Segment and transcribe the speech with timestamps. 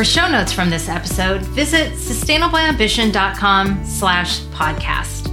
[0.00, 5.28] For show notes from this episode, visit sustainableambition.com slash podcast.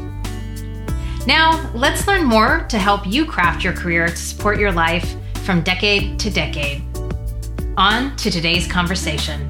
[1.25, 5.61] Now, let's learn more to help you craft your career to support your life from
[5.61, 6.84] decade to decade.
[7.77, 9.48] On to today's conversation.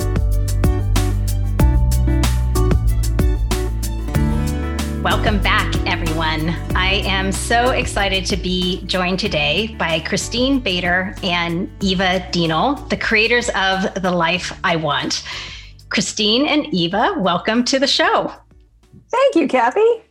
[5.07, 6.49] Welcome back, everyone.
[6.75, 12.97] I am so excited to be joined today by Christine Bader and Eva Dienel, the
[12.97, 15.23] creators of The Life I Want.
[15.87, 18.33] Christine and Eva, welcome to the show.
[19.09, 20.03] Thank you, Kathy.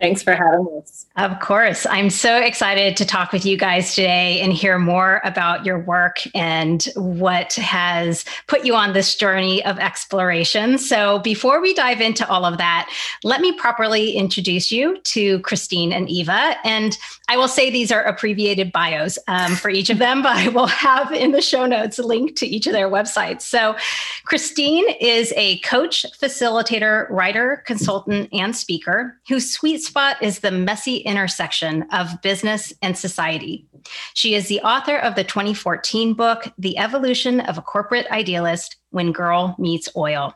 [0.00, 1.04] Thanks for having us.
[1.16, 1.84] Of course.
[1.84, 6.22] I'm so excited to talk with you guys today and hear more about your work
[6.34, 10.78] and what has put you on this journey of exploration.
[10.78, 12.90] So, before we dive into all of that,
[13.24, 16.56] let me properly introduce you to Christine and Eva.
[16.64, 16.96] And
[17.28, 20.66] I will say these are abbreviated bios um, for each of them, but I will
[20.66, 23.42] have in the show notes a link to each of their websites.
[23.42, 23.76] So,
[24.24, 31.01] Christine is a coach, facilitator, writer, consultant, and speaker whose sweet spot is the messy
[31.02, 33.66] intersection of business and society.
[34.14, 39.12] She is the author of the 2014 book, The Evolution of a Corporate Idealist When
[39.12, 40.34] Girl Meets Oil.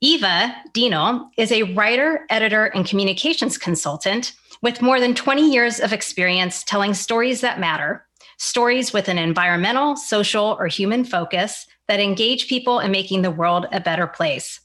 [0.00, 5.92] Eva Dienel is a writer, editor, and communications consultant with more than 20 years of
[5.92, 12.48] experience telling stories that matter, stories with an environmental, social, or human focus that engage
[12.48, 14.60] people in making the world a better place.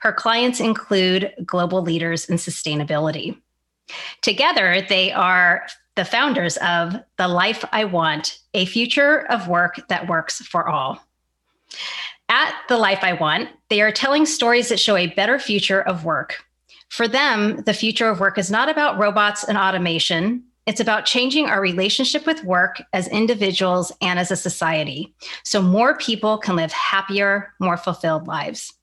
[0.00, 3.36] Her clients include global leaders in sustainability.
[4.22, 5.66] Together, they are
[5.96, 11.04] the founders of The Life I Want, a future of work that works for all.
[12.28, 16.04] At The Life I Want, they are telling stories that show a better future of
[16.04, 16.44] work.
[16.88, 20.44] For them, the future of work is not about robots and automation.
[20.66, 25.96] It's about changing our relationship with work as individuals and as a society so more
[25.96, 28.74] people can live happier, more fulfilled lives.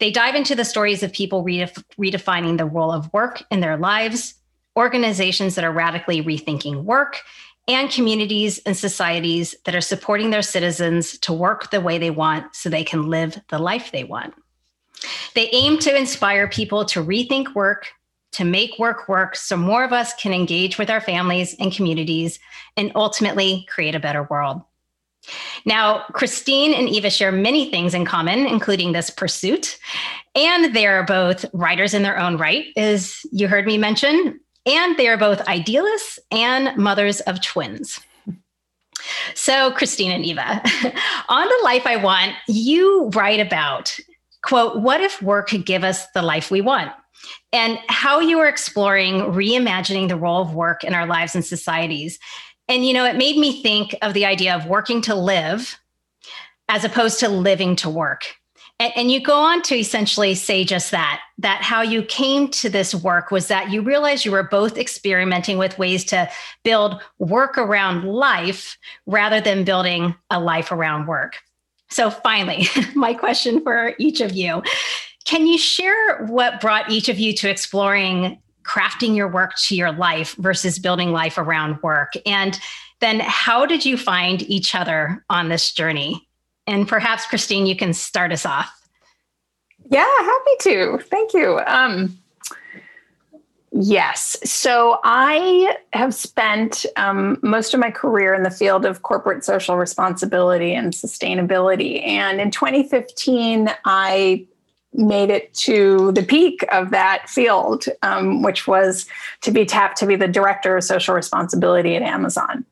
[0.00, 3.76] They dive into the stories of people redef- redefining the role of work in their
[3.76, 4.34] lives,
[4.76, 7.22] organizations that are radically rethinking work,
[7.66, 12.54] and communities and societies that are supporting their citizens to work the way they want
[12.54, 14.34] so they can live the life they want.
[15.34, 17.88] They aim to inspire people to rethink work,
[18.32, 22.38] to make work work so more of us can engage with our families and communities
[22.76, 24.62] and ultimately create a better world.
[25.64, 29.78] Now, Christine and Eva share many things in common, including this pursuit.
[30.34, 34.40] And they are both writers in their own right, as you heard me mention.
[34.66, 38.00] And they are both idealists and mothers of twins.
[39.34, 40.62] So, Christine and Eva,
[41.28, 43.96] on The Life I Want, you write about,
[44.42, 46.92] quote, what if work could give us the life we want?
[47.52, 52.18] And how you are exploring reimagining the role of work in our lives and societies.
[52.68, 55.78] And, you know, it made me think of the idea of working to live
[56.68, 58.24] as opposed to living to work.
[58.80, 62.68] And, and, you go on to essentially say just that that how you came to
[62.68, 66.28] this work was that you realized you were both experimenting with ways to
[66.64, 68.76] build work around life
[69.06, 71.36] rather than building a life around work.
[71.88, 74.62] So, finally, my question for each of you
[75.24, 79.92] can you share what brought each of you to exploring crafting your work to your
[79.92, 82.12] life versus building life around work?
[82.26, 82.58] And
[83.00, 86.26] then how did you find each other on this journey?
[86.66, 88.72] And perhaps, Christine, you can start us off.
[89.90, 90.98] Yeah, happy to.
[91.10, 91.60] Thank you.
[91.66, 92.18] Um,
[93.70, 94.36] yes.
[94.50, 99.76] So I have spent um, most of my career in the field of corporate social
[99.76, 102.06] responsibility and sustainability.
[102.06, 104.46] And in 2015, I
[104.94, 109.06] made it to the peak of that field, um, which was
[109.42, 112.64] to be tapped to be the director of social responsibility at Amazon.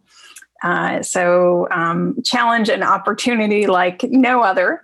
[0.63, 4.81] Uh, so, um, challenge and opportunity like no other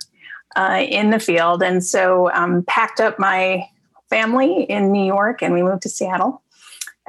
[0.57, 1.63] uh, in the field.
[1.63, 3.65] And so, um, packed up my
[4.09, 6.41] family in New York and we moved to Seattle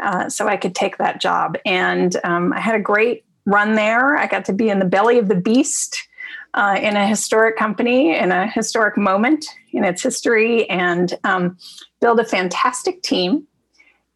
[0.00, 1.56] uh, so I could take that job.
[1.64, 4.16] And um, I had a great run there.
[4.16, 6.06] I got to be in the belly of the beast
[6.54, 11.56] uh, in a historic company in a historic moment in its history and um,
[12.00, 13.46] build a fantastic team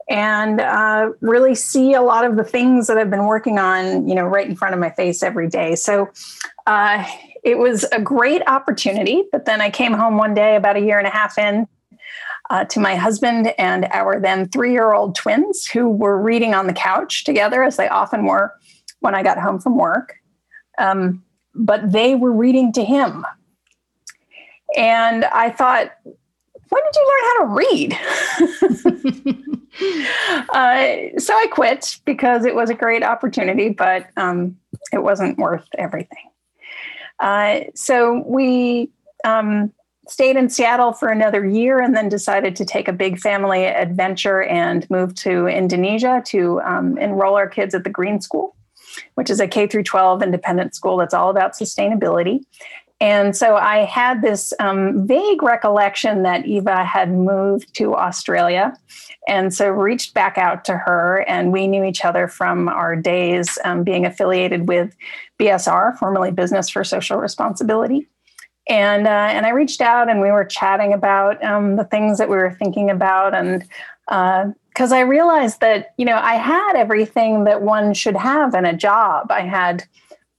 [0.09, 4.15] and uh, really see a lot of the things that I've been working on, you
[4.15, 5.77] know, right in front of my face every day.
[5.77, 6.11] So
[6.67, 7.07] uh,
[7.43, 9.25] it was a great opportunity.
[9.33, 11.67] But then I came home one day, about a year and a half in,
[12.51, 16.67] uh, to my husband and our then three year old twins who were reading on
[16.67, 18.53] the couch together, as they often were
[19.01, 20.17] when I got home from work.
[20.77, 21.23] Um,
[21.55, 23.25] but they were reading to him.
[24.77, 27.99] And I thought, when did you learn how to read?
[30.53, 34.57] uh, so I quit because it was a great opportunity, but um,
[34.93, 36.31] it wasn't worth everything.
[37.21, 38.91] Uh, so we
[39.25, 39.73] um,
[40.09, 44.43] stayed in Seattle for another year and then decided to take a big family adventure
[44.43, 48.57] and move to Indonesia to um, enroll our kids at the Green School,
[49.15, 52.45] which is a K through 12 independent school that's all about sustainability.
[53.01, 58.73] And so I had this um, vague recollection that Eva had moved to Australia.
[59.27, 63.59] And so reached back out to her, and we knew each other from our days
[63.65, 64.95] um, being affiliated with
[65.39, 68.07] BSR, formerly Business for Social Responsibility.
[68.69, 72.31] And, uh, and I reached out and we were chatting about um, the things that
[72.31, 73.35] we were thinking about.
[73.35, 73.65] And
[74.75, 78.77] because I realized that, you know, I had everything that one should have in a
[78.77, 79.31] job.
[79.31, 79.85] I had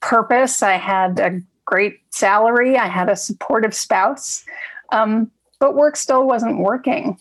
[0.01, 4.43] purpose, I had a great salary, I had a supportive spouse,
[4.91, 7.17] um, but work still wasn't working.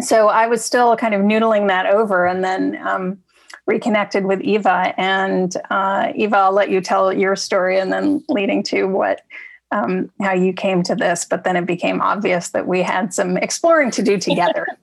[0.00, 3.18] So I was still kind of noodling that over and then um,
[3.66, 4.94] reconnected with Eva.
[4.98, 9.22] And uh, Eva, I'll let you tell your story and then leading to what.
[9.70, 13.38] Um, how you came to this, but then it became obvious that we had some
[13.38, 14.66] exploring to do together.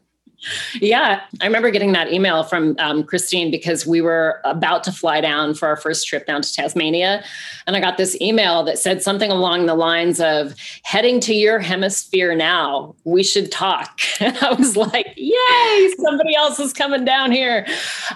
[0.76, 5.20] Yeah, I remember getting that email from um, Christine because we were about to fly
[5.20, 7.24] down for our first trip down to Tasmania.
[7.68, 11.60] And I got this email that said something along the lines of heading to your
[11.60, 12.96] hemisphere now.
[13.04, 14.00] We should talk.
[14.22, 17.66] And I was like, yay, somebody else is coming down here.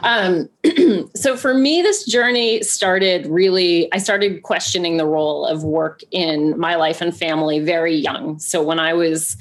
[0.01, 0.49] Um,
[1.15, 6.59] so for me, this journey started really, I started questioning the role of work in
[6.59, 8.37] my life and family very young.
[8.37, 9.37] So when I was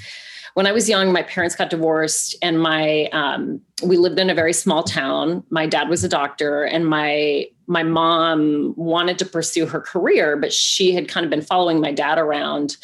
[0.54, 4.34] when I was young, my parents got divorced, and my um, we lived in a
[4.34, 5.42] very small town.
[5.50, 10.52] My dad was a doctor, and my my mom wanted to pursue her career, but
[10.52, 12.76] she had kind of been following my dad around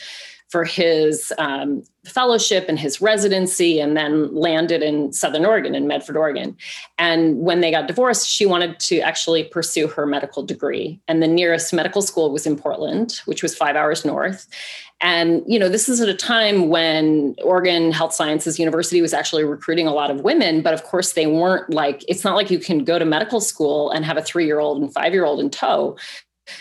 [0.48, 6.16] for his um, fellowship and his residency, and then landed in Southern Oregon, in Medford,
[6.16, 6.56] Oregon.
[6.96, 10.98] And when they got divorced, she wanted to actually pursue her medical degree.
[11.06, 14.46] And the nearest medical school was in Portland, which was five hours north.
[15.00, 19.44] And you know, this is at a time when Oregon Health Sciences University was actually
[19.44, 22.58] recruiting a lot of women, but of course they weren't like it's not like you
[22.58, 25.96] can go to medical school and have a 3-year-old and 5-year-old in tow.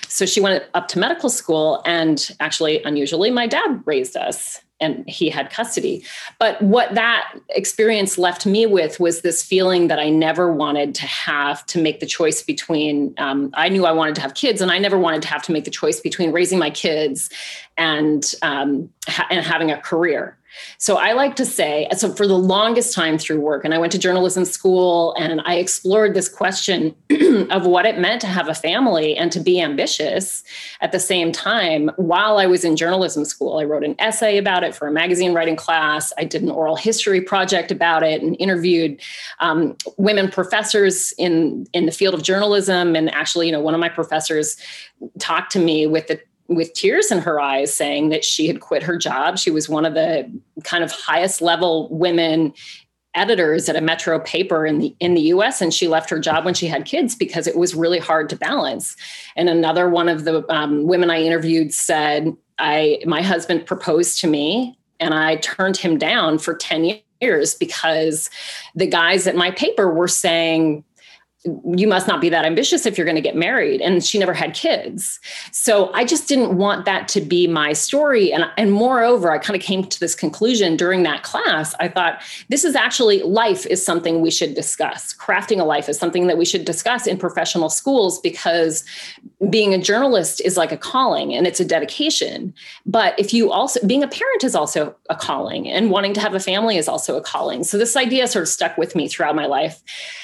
[0.07, 5.07] So she went up to medical school and actually unusually my dad raised us and
[5.09, 6.03] he had custody.
[6.39, 11.05] But what that experience left me with was this feeling that I never wanted to
[11.07, 13.13] have to make the choice between.
[13.17, 15.51] Um, I knew I wanted to have kids, and I never wanted to have to
[15.51, 17.29] make the choice between raising my kids
[17.77, 20.37] and um, ha- and having a career.
[20.77, 23.91] So I like to say, so for the longest time through work, and I went
[23.93, 26.95] to journalism school and I explored this question
[27.51, 30.43] of what it meant to have a family and to be ambitious
[30.81, 33.59] at the same time while I was in journalism school.
[33.59, 36.13] I wrote an essay about it for a magazine writing class.
[36.17, 39.01] I did an oral history project about it and interviewed
[39.39, 42.95] um, women professors in, in the field of journalism.
[42.95, 44.57] And actually, you know, one of my professors
[45.19, 48.83] talked to me with the with tears in her eyes saying that she had quit
[48.83, 49.37] her job.
[49.37, 50.31] She was one of the
[50.63, 52.53] kind of highest level women
[53.13, 56.45] editors at a metro paper in the in the US and she left her job
[56.45, 58.95] when she had kids because it was really hard to balance.
[59.35, 64.27] And another one of the um, women I interviewed said, "I my husband proposed to
[64.27, 68.29] me and I turned him down for 10 years because
[68.75, 70.83] the guys at my paper were saying
[71.45, 73.79] you must not be that ambitious if you're going to get married.
[73.79, 75.19] And she never had kids.
[75.51, 78.33] So i just didn't want that to be my story.
[78.33, 81.75] And and moreover i kind of came to this conclusion during that class.
[81.79, 85.13] I thought this is actually life is something we should discuss.
[85.13, 88.83] Crafting a life is something that we should discuss in professional schools because
[89.49, 92.53] being a journalist is like a calling and it's a dedication.
[92.85, 96.33] But if you also being a parent is also a calling and wanting to have
[96.33, 97.63] a family is also a calling.
[97.63, 99.83] So this idea sort of stuck with me throughout my life.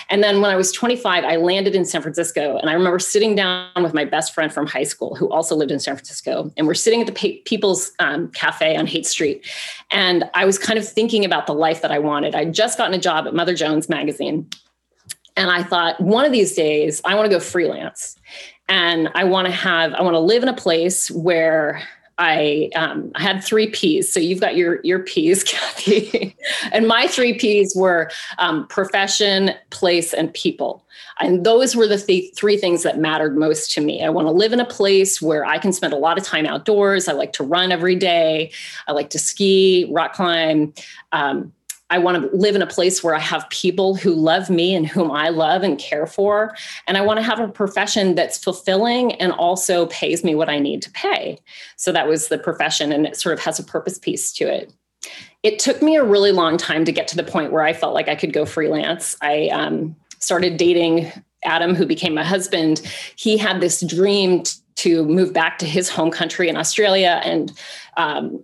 [0.10, 2.58] And then when i was 25 I landed in San Francisco.
[2.58, 5.72] And I remember sitting down with my best friend from high school who also lived
[5.72, 6.52] in San Francisco.
[6.58, 9.46] And we're sitting at the People's um, Cafe on Haight Street.
[9.92, 12.36] And I was kind of thinking about the life that I wanted.
[12.36, 14.50] I'd just gotten a job at Mother Jones magazine.
[15.36, 18.16] And I thought, one of these days, I want to go freelance.
[18.70, 21.82] And I want to have, I want to live in a place where
[22.18, 24.12] I, um, had three P's.
[24.12, 26.36] So you've got your your P's, Kathy,
[26.72, 30.84] and my three P's were um, profession, place, and people.
[31.20, 34.04] And those were the th- three things that mattered most to me.
[34.04, 36.46] I want to live in a place where I can spend a lot of time
[36.46, 37.08] outdoors.
[37.08, 38.52] I like to run every day.
[38.88, 40.74] I like to ski, rock climb.
[41.12, 41.54] Um,
[41.94, 44.88] I want to live in a place where I have people who love me and
[44.88, 46.56] whom I love and care for.
[46.88, 50.58] And I want to have a profession that's fulfilling and also pays me what I
[50.58, 51.38] need to pay.
[51.76, 54.74] So that was the profession, and it sort of has a purpose piece to it.
[55.44, 57.94] It took me a really long time to get to the point where I felt
[57.94, 59.16] like I could go freelance.
[59.22, 61.12] I um, started dating
[61.44, 62.82] Adam, who became my husband.
[63.18, 67.52] He had this dream t- to move back to his home country in Australia and
[67.98, 68.44] um,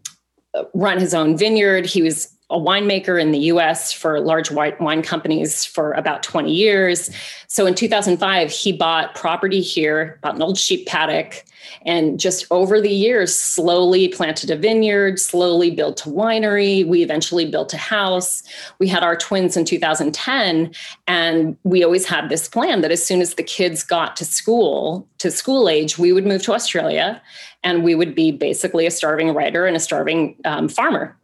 [0.75, 1.87] run his own vineyard.
[1.87, 7.11] He was a winemaker in the US for large wine companies for about 20 years.
[7.47, 11.45] So in 2005, he bought property here, bought an old sheep paddock,
[11.85, 16.87] and just over the years, slowly planted a vineyard, slowly built a winery.
[16.87, 18.41] We eventually built a house.
[18.79, 20.73] We had our twins in 2010,
[21.07, 25.07] and we always had this plan that as soon as the kids got to school,
[25.19, 27.21] to school age, we would move to Australia
[27.63, 31.15] and we would be basically a starving writer and a starving um, farmer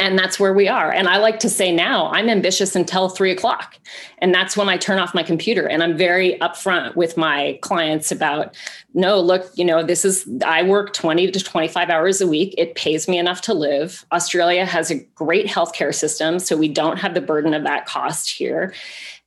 [0.00, 0.90] and that's where we are.
[0.90, 3.78] And I like to say now, I'm ambitious until three o'clock.
[4.18, 5.68] And that's when I turn off my computer.
[5.68, 8.56] And I'm very upfront with my clients about
[8.94, 12.54] no, look, you know, this is, I work 20 to 25 hours a week.
[12.56, 14.06] It pays me enough to live.
[14.10, 16.38] Australia has a great healthcare system.
[16.38, 18.72] So we don't have the burden of that cost here.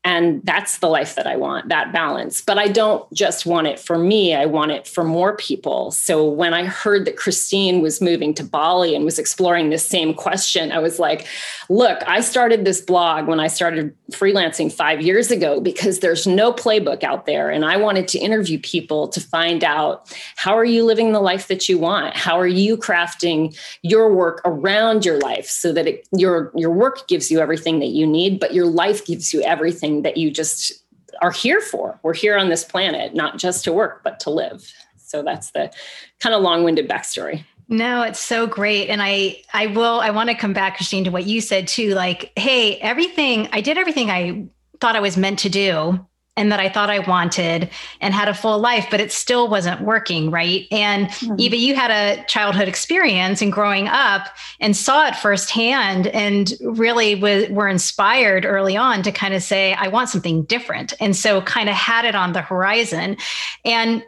[0.06, 2.42] And that's the life that I want, that balance.
[2.42, 5.92] But I don't just want it for me, I want it for more people.
[5.92, 10.14] So when I heard that Christine was moving to Bali and was exploring this same
[10.14, 11.26] question, I was like,
[11.70, 16.52] look, I started this blog when I started freelancing five years ago because there's no
[16.52, 17.50] playbook out there.
[17.50, 21.48] And I wanted to interview people to find out how are you living the life
[21.48, 22.16] that you want?
[22.16, 27.08] How are you crafting your work around your life so that it, your, your work
[27.08, 30.74] gives you everything that you need, but your life gives you everything that you just
[31.22, 32.00] are here for.
[32.04, 34.70] We're here on this planet, not just to work, but to live.
[34.98, 35.72] So that's the
[36.20, 37.46] kind of long-winded backstory.
[37.70, 38.90] No, it's so great.
[38.90, 41.94] And I I will I want to come back, Christine, to what you said too.
[41.94, 44.48] Like, hey, everything I did everything I
[44.82, 47.70] thought I was meant to do and that I thought I wanted
[48.02, 50.66] and had a full life, but it still wasn't working, right?
[50.72, 51.36] And mm-hmm.
[51.38, 54.28] Eva, you had a childhood experience and growing up
[54.60, 59.74] and saw it firsthand and really was, were inspired early on to kind of say,
[59.74, 60.94] I want something different.
[61.00, 63.18] And so kind of had it on the horizon.
[63.64, 64.04] And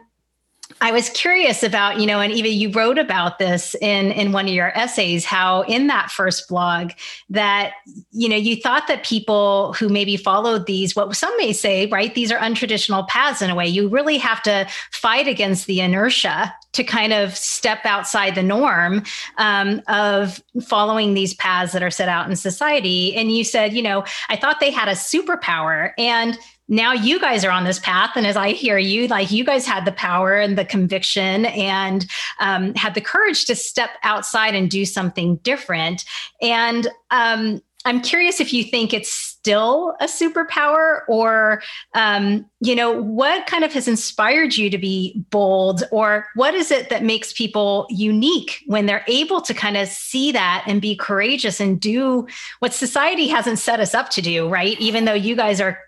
[0.80, 4.46] I was curious about, you know, and Eva, you wrote about this in in one
[4.46, 6.92] of your essays, how in that first blog
[7.30, 7.74] that,
[8.12, 12.14] you know, you thought that people who maybe followed these, what some may say, right,
[12.14, 13.66] these are untraditional paths in a way.
[13.66, 19.02] You really have to fight against the inertia to kind of step outside the norm
[19.38, 23.16] um, of following these paths that are set out in society.
[23.16, 25.92] And you said, you know, I thought they had a superpower.
[25.96, 28.12] And now you guys are on this path.
[28.16, 32.06] And as i hear you like you guys had the power and the conviction and
[32.40, 36.04] um, had the courage to step outside and do something different.
[36.40, 41.62] And um, i'm curious if you think it's still a superpower or
[41.94, 45.84] um, you know what kind of has inspired you to be bold?
[45.92, 50.32] Or what is it that makes people unique when they're able to kind of see
[50.32, 52.26] that and be courageous and do
[52.58, 54.78] what society hasn't set us up to do right?
[54.80, 55.78] Even though you guys are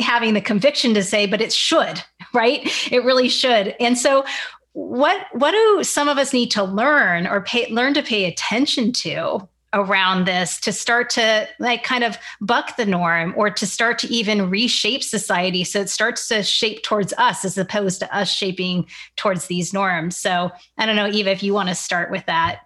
[0.00, 2.02] having the conviction to say, but it should,
[2.32, 2.60] right?
[2.92, 3.74] It really should.
[3.80, 4.24] And so
[4.72, 8.92] what what do some of us need to learn or pay learn to pay attention
[8.92, 13.98] to around this to start to like kind of buck the norm or to start
[13.98, 18.28] to even reshape society so it starts to shape towards us as opposed to us
[18.28, 18.84] shaping
[19.16, 22.62] towards these norms so i don't know eva if you want to start with that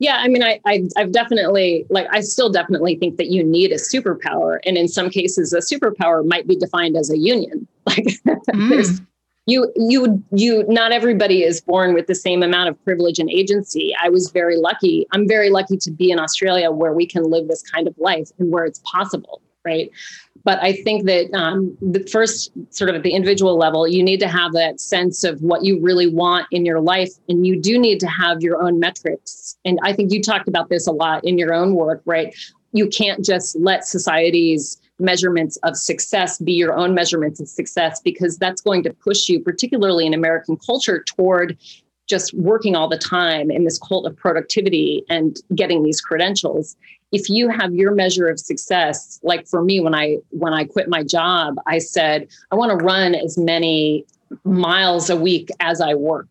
[0.00, 3.70] yeah, I mean, I, I have definitely like I still definitely think that you need
[3.70, 7.68] a superpower, and in some cases, a superpower might be defined as a union.
[7.86, 8.04] Like
[8.54, 9.06] mm.
[9.46, 13.92] you you you not everybody is born with the same amount of privilege and agency.
[14.00, 15.06] I was very lucky.
[15.12, 18.30] I'm very lucky to be in Australia where we can live this kind of life
[18.38, 19.90] and where it's possible, right?
[20.44, 24.20] But I think that um, the first, sort of at the individual level, you need
[24.20, 27.10] to have that sense of what you really want in your life.
[27.28, 29.56] And you do need to have your own metrics.
[29.64, 32.34] And I think you talked about this a lot in your own work, right?
[32.72, 38.36] You can't just let society's measurements of success be your own measurements of success because
[38.38, 41.58] that's going to push you, particularly in American culture, toward
[42.06, 46.76] just working all the time in this cult of productivity and getting these credentials
[47.12, 50.88] if you have your measure of success like for me when i when i quit
[50.88, 54.04] my job i said i want to run as many
[54.44, 56.28] miles a week as i work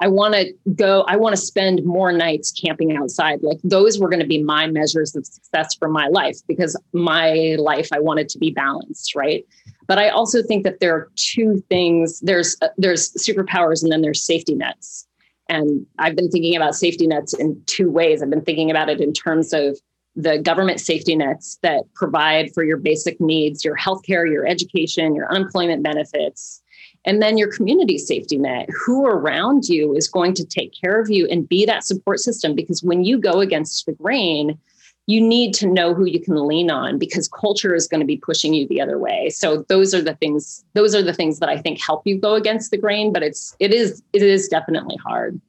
[0.00, 3.42] I want to go, I want to spend more nights camping outside.
[3.42, 7.56] Like those were going to be my measures of success for my life because my
[7.58, 9.46] life, I wanted to be balanced, right?
[9.86, 14.22] But I also think that there are two things there's, there's superpowers and then there's
[14.22, 15.06] safety nets.
[15.48, 18.22] And I've been thinking about safety nets in two ways.
[18.22, 19.78] I've been thinking about it in terms of
[20.14, 25.30] the government safety nets that provide for your basic needs, your healthcare, your education, your
[25.32, 26.62] unemployment benefits,
[27.04, 28.68] and then your community safety net.
[28.84, 32.54] Who around you is going to take care of you and be that support system?
[32.54, 34.58] Because when you go against the grain,
[35.06, 38.16] you need to know who you can lean on because culture is going to be
[38.18, 39.30] pushing you the other way.
[39.30, 42.34] So those are the things those are the things that I think help you go
[42.34, 45.40] against the grain, but it's it is it is definitely hard.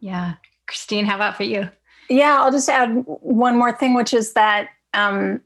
[0.00, 0.34] Yeah.
[0.66, 1.70] Christine, how about for you?
[2.08, 5.40] Yeah, I'll just add one more thing, which is that um,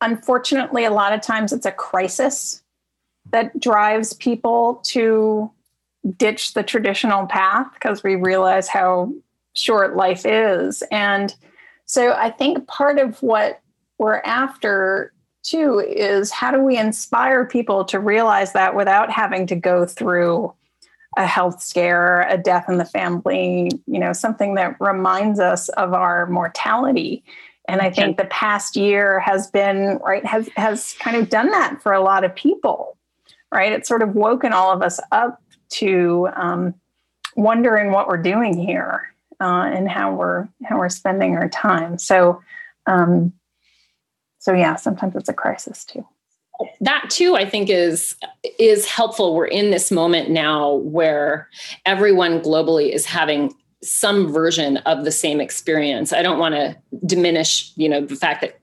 [0.00, 2.62] unfortunately, a lot of times it's a crisis
[3.32, 5.50] that drives people to
[6.16, 9.12] ditch the traditional path because we realize how
[9.54, 10.82] short life is.
[10.90, 11.34] And
[11.86, 13.60] so I think part of what
[13.98, 19.56] we're after too is how do we inspire people to realize that without having to
[19.56, 20.52] go through
[21.16, 25.94] a health scare, a death in the family, you know, something that reminds us of
[25.94, 27.24] our mortality.
[27.68, 31.82] And I think the past year has been right has has kind of done that
[31.82, 32.96] for a lot of people,
[33.52, 33.72] right?
[33.72, 36.74] It's sort of woken all of us up to um,
[37.34, 41.98] wondering what we're doing here uh, and how we're how we're spending our time.
[41.98, 42.40] So,
[42.86, 43.32] um,
[44.38, 46.06] so yeah, sometimes it's a crisis too
[46.80, 48.16] that too i think is
[48.58, 49.34] is helpful.
[49.34, 51.48] We're in this moment now where
[51.84, 56.12] everyone globally is having some version of the same experience.
[56.12, 58.58] I don't want to diminish you know the fact that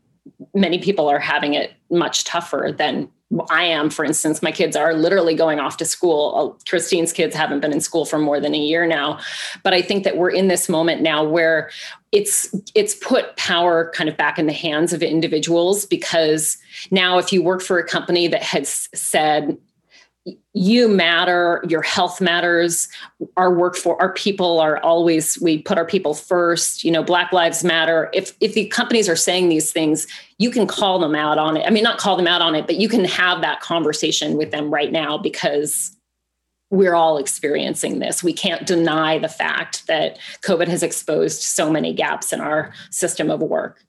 [0.54, 3.10] many people are having it much tougher than
[3.50, 6.56] I am, for instance, my kids are literally going off to school.
[6.56, 9.20] Uh, Christine's kids haven't been in school for more than a year now.
[9.64, 11.72] But I think that we're in this moment now where
[12.12, 16.58] it's it's put power kind of back in the hands of individuals because
[16.92, 19.58] now if you work for a company that has said
[20.54, 22.88] you matter your health matters
[23.36, 27.34] our work for our people are always we put our people first you know black
[27.34, 30.08] lives matter if if the companies are saying these things
[30.38, 32.66] you can call them out on it i mean not call them out on it
[32.66, 35.98] but you can have that conversation with them right now because
[36.74, 38.24] we're all experiencing this.
[38.24, 43.30] We can't deny the fact that COVID has exposed so many gaps in our system
[43.30, 43.86] of work.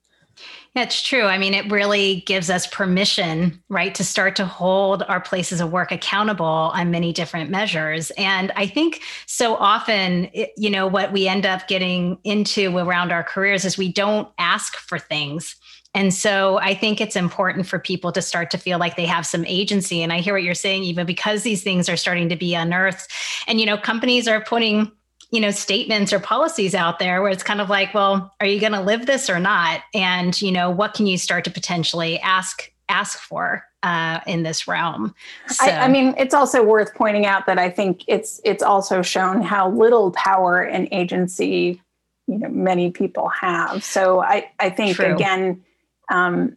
[0.74, 1.22] That's true.
[1.22, 5.70] I mean, it really gives us permission, right, to start to hold our places of
[5.70, 8.10] work accountable on many different measures.
[8.18, 13.22] And I think so often, you know, what we end up getting into around our
[13.22, 15.54] careers is we don't ask for things
[15.94, 19.24] and so I think it's important for people to start to feel like they have
[19.24, 20.02] some agency.
[20.02, 23.10] And I hear what you're saying, even because these things are starting to be unearthed.
[23.46, 24.90] And, you know, companies are putting,
[25.35, 28.61] you know, statements or policies out there where it's kind of like, well, are you
[28.61, 29.81] going to live this or not?
[29.92, 34.68] And, you know, what can you start to potentially ask ask for uh, in this
[34.68, 35.14] realm.
[35.49, 35.64] So.
[35.64, 39.42] I, I, mean, it's also worth pointing out that I think it's it's also shown
[39.42, 41.81] how little power and agency
[42.27, 43.83] you know many people have.
[43.83, 45.14] So I I think True.
[45.14, 45.64] again
[46.11, 46.57] um,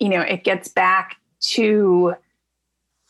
[0.00, 2.14] you know, it gets back to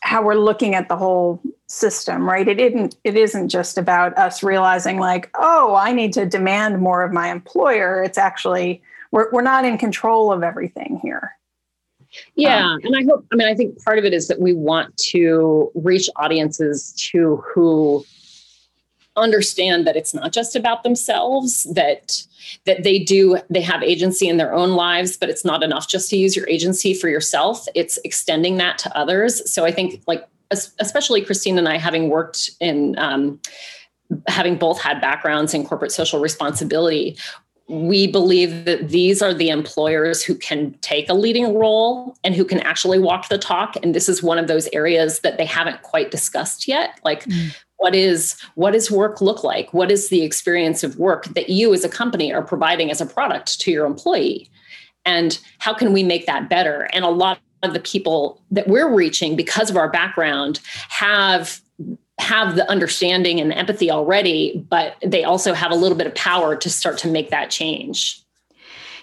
[0.05, 2.47] how we're looking at the whole system, right?
[2.47, 7.03] It isn't it isn't just about us realizing like, oh, I need to demand more
[7.03, 8.03] of my employer.
[8.03, 11.33] It's actually we're we're not in control of everything here.
[12.37, 14.53] Yeah, um, and I hope I mean I think part of it is that we
[14.53, 18.05] want to reach audiences to who
[19.17, 22.23] understand that it's not just about themselves that
[22.67, 26.11] that they do they have agency in their own lives but it's not enough just
[26.11, 27.67] to use your agency for yourself.
[27.75, 29.51] It's extending that to others.
[29.53, 30.27] So i think like
[30.79, 33.41] especially christine and i having worked in um,
[34.29, 37.17] having both had backgrounds in corporate social responsibility
[37.67, 42.45] we believe that these are the employers who can take a leading role and who
[42.45, 43.75] can actually walk the talk.
[43.83, 47.01] And this is one of those areas that they haven't quite discussed yet.
[47.05, 49.73] Like mm what is what does work look like?
[49.75, 53.07] What is the experience of work that you as a company are providing as a
[53.07, 54.51] product to your employee?
[55.05, 56.89] And how can we make that better?
[56.93, 61.61] And a lot of the people that we're reaching because of our background have
[62.19, 66.55] have the understanding and empathy already but they also have a little bit of power
[66.55, 68.21] to start to make that change.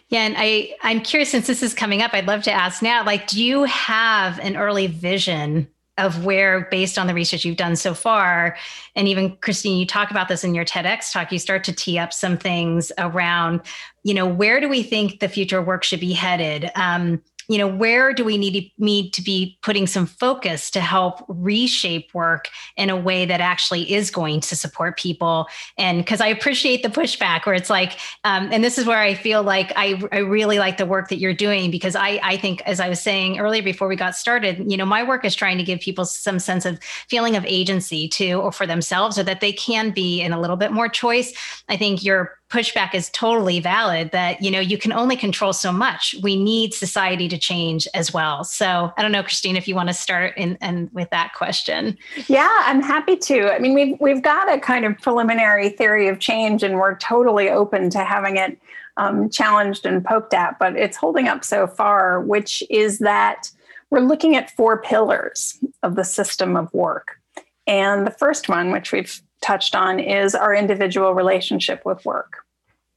[0.10, 3.06] Yeah, and I I'm curious since this is coming up, I'd love to ask now,
[3.06, 7.76] like, do you have an early vision of where, based on the research you've done
[7.76, 8.56] so far,
[8.96, 12.00] and even Christine, you talk about this in your TEDx talk, you start to tee
[12.00, 13.62] up some things around,
[14.04, 16.72] you know, where do we think the future work should be headed?
[16.76, 20.80] Um, you know where do we need to, need to be putting some focus to
[20.80, 25.48] help reshape work in a way that actually is going to support people?
[25.78, 29.14] And because i appreciate the pushback where it's like um, and this is where i
[29.14, 32.62] feel like I, I really like the work that you're doing because i i think
[32.66, 35.58] as i was saying earlier before we got started you know my work is trying
[35.58, 39.42] to give people some sense of feeling of agency too or for themselves so that
[39.42, 41.34] they can be in a little bit more choice.
[41.70, 45.72] I think your pushback is totally valid that you know you can only control so
[45.72, 46.16] much.
[46.22, 48.44] We need society to change as well.
[48.44, 51.98] So i don't know christine if you want to start in and with that question.
[52.28, 53.54] Yeah i'm happy to.
[53.54, 57.50] I mean we've we've got a kind of preliminary theory of change and we're totally
[57.50, 58.58] open to having it
[58.98, 63.50] um, challenged and poked at but it's holding up so far which is that
[63.92, 67.20] we're looking at four pillars of the system of work.
[67.68, 72.46] And the first one which we've touched on is our individual relationship with work,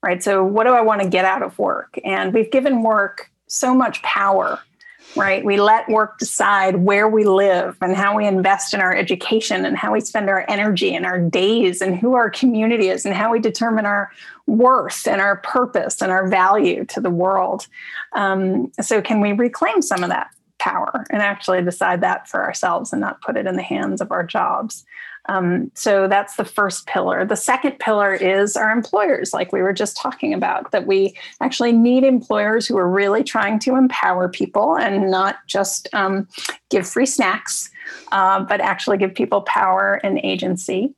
[0.03, 0.23] right?
[0.23, 1.99] So, what do I want to get out of work?
[2.05, 4.61] And we've given work so much power,
[5.17, 5.45] right?
[5.45, 9.77] We let work decide where we live and how we invest in our education and
[9.77, 13.33] how we spend our energy and our days and who our community is and how
[13.33, 14.11] we determine our
[14.47, 17.67] worth and our purpose and our value to the world.
[18.13, 20.29] Um, so, can we reclaim some of that?
[20.65, 24.11] power and actually decide that for ourselves and not put it in the hands of
[24.11, 24.87] our jobs.
[25.27, 27.25] Um, so that's the first pillar.
[27.25, 31.73] The second pillar is our employers, like we were just talking about, that we actually
[31.73, 36.29] need employers who are really trying to empower people and not just um,
[36.71, 37.71] give free snacks,
[38.13, 40.95] uh, but actually give people power and agency.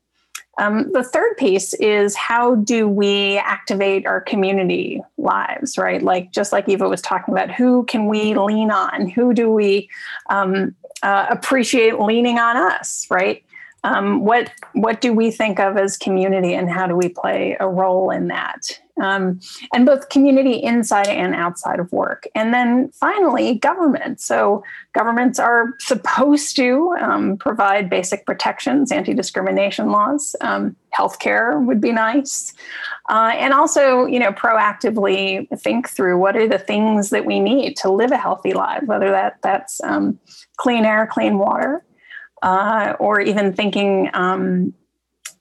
[0.59, 6.03] Um, the third piece is how do we activate our community lives, right?
[6.03, 9.09] Like just like Eva was talking about, who can we lean on?
[9.11, 9.91] Who do we
[10.31, 13.45] um, uh, appreciate leaning on us, right?
[13.87, 17.69] Um, what what do we think of as community and how do we play a
[17.69, 18.81] role in that?
[19.01, 19.41] Um,
[19.75, 22.27] and both community inside and outside of work.
[22.35, 24.21] And then finally government.
[24.21, 30.35] So governments are supposed to um, provide basic protections anti-discrimination laws.
[30.41, 32.55] Um, healthcare would be nice.
[33.09, 37.77] Uh, and also you know proactively think through what are the things that we need
[37.77, 40.19] to live a healthy life whether that that's um,
[40.57, 41.85] clean air clean water
[42.43, 44.75] uh, or even thinking um,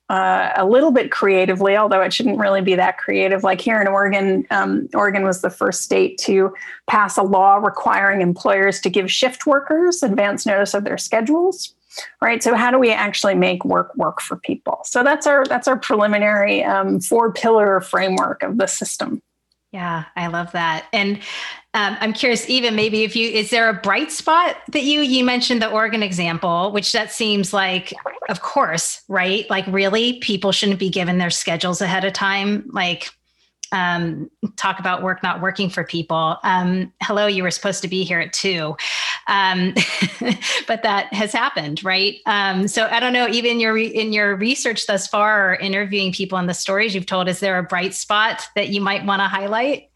[0.10, 3.44] uh, a little bit creatively, although it shouldn't really be that creative.
[3.44, 6.54] Like here in Oregon, um, Oregon was the first state to
[6.88, 11.74] pass a law requiring employers to give shift workers advance notice of their schedules.
[12.22, 12.44] Right.
[12.44, 14.82] So how do we actually make work work for people?
[14.84, 19.22] So that's our that's our preliminary um, four pillar framework of the system.
[19.76, 20.86] Yeah, I love that.
[20.94, 21.18] And
[21.74, 25.26] um, I'm curious, even maybe if you, is there a bright spot that you, you
[25.26, 27.94] mentioned the Oregon example, which that seems like,
[28.30, 29.46] of course, right?
[29.50, 32.70] Like really people shouldn't be given their schedules ahead of time.
[32.72, 33.10] Like,
[33.74, 36.38] um, talk about work not working for people.
[36.44, 38.78] Um, hello, you were supposed to be here at two,
[39.28, 39.74] um,
[40.68, 42.20] but that has happened, right?
[42.26, 43.28] Um, so I don't know.
[43.28, 47.28] Even your in your research thus far, or interviewing people and the stories you've told,
[47.28, 49.90] is there a bright spot that you might want to highlight?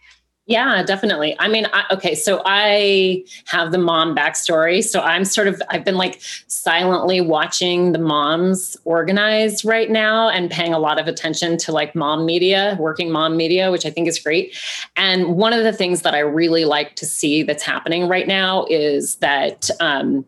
[0.50, 1.36] Yeah, definitely.
[1.38, 4.84] I mean, I, okay, so I have the mom backstory.
[4.84, 10.50] So I'm sort of, I've been like silently watching the moms organize right now and
[10.50, 14.08] paying a lot of attention to like mom media, working mom media, which I think
[14.08, 14.58] is great.
[14.96, 18.66] And one of the things that I really like to see that's happening right now
[18.72, 20.26] is that um,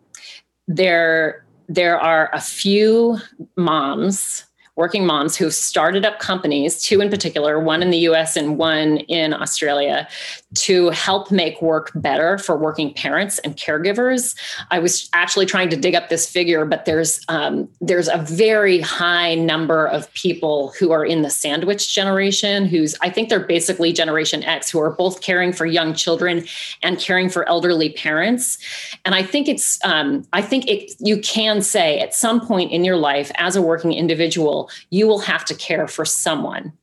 [0.68, 3.18] there there are a few
[3.58, 4.44] moms
[4.82, 8.98] working moms who've started up companies, two in particular, one in the US and one
[9.02, 10.08] in Australia,
[10.56, 14.36] to help make work better for working parents and caregivers.
[14.72, 18.82] I was actually trying to dig up this figure, but there's um, there's a very
[18.82, 23.94] high number of people who are in the sandwich generation, who's I think they're basically
[23.94, 26.44] Generation X, who are both caring for young children
[26.82, 28.58] and caring for elderly parents.
[29.06, 32.84] And I think it's um, I think it you can say at some point in
[32.84, 36.74] your life as a working individual you will have to care for someone.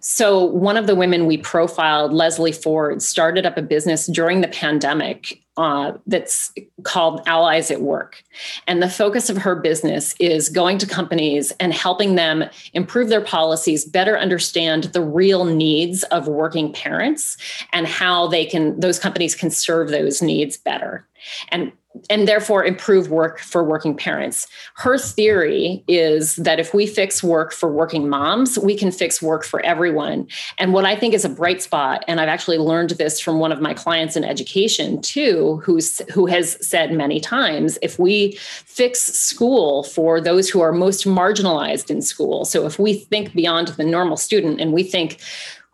[0.00, 4.48] So, one of the women we profiled, Leslie Forde, started up a business during the
[4.48, 6.52] pandemic uh, that's
[6.82, 8.22] called Allies at Work.
[8.66, 13.22] And the focus of her business is going to companies and helping them improve their
[13.22, 17.38] policies, better understand the real needs of working parents
[17.72, 21.08] and how they can, those companies can serve those needs better.
[21.48, 21.72] And
[22.10, 24.46] and therefore improve work for working parents.
[24.74, 29.44] Her theory is that if we fix work for working moms, we can fix work
[29.44, 30.28] for everyone.
[30.58, 33.52] And what I think is a bright spot, and I've actually learned this from one
[33.52, 38.32] of my clients in education too, who's who has said many times, if we
[38.64, 43.68] fix school for those who are most marginalized in school, so if we think beyond
[43.68, 45.20] the normal student and we think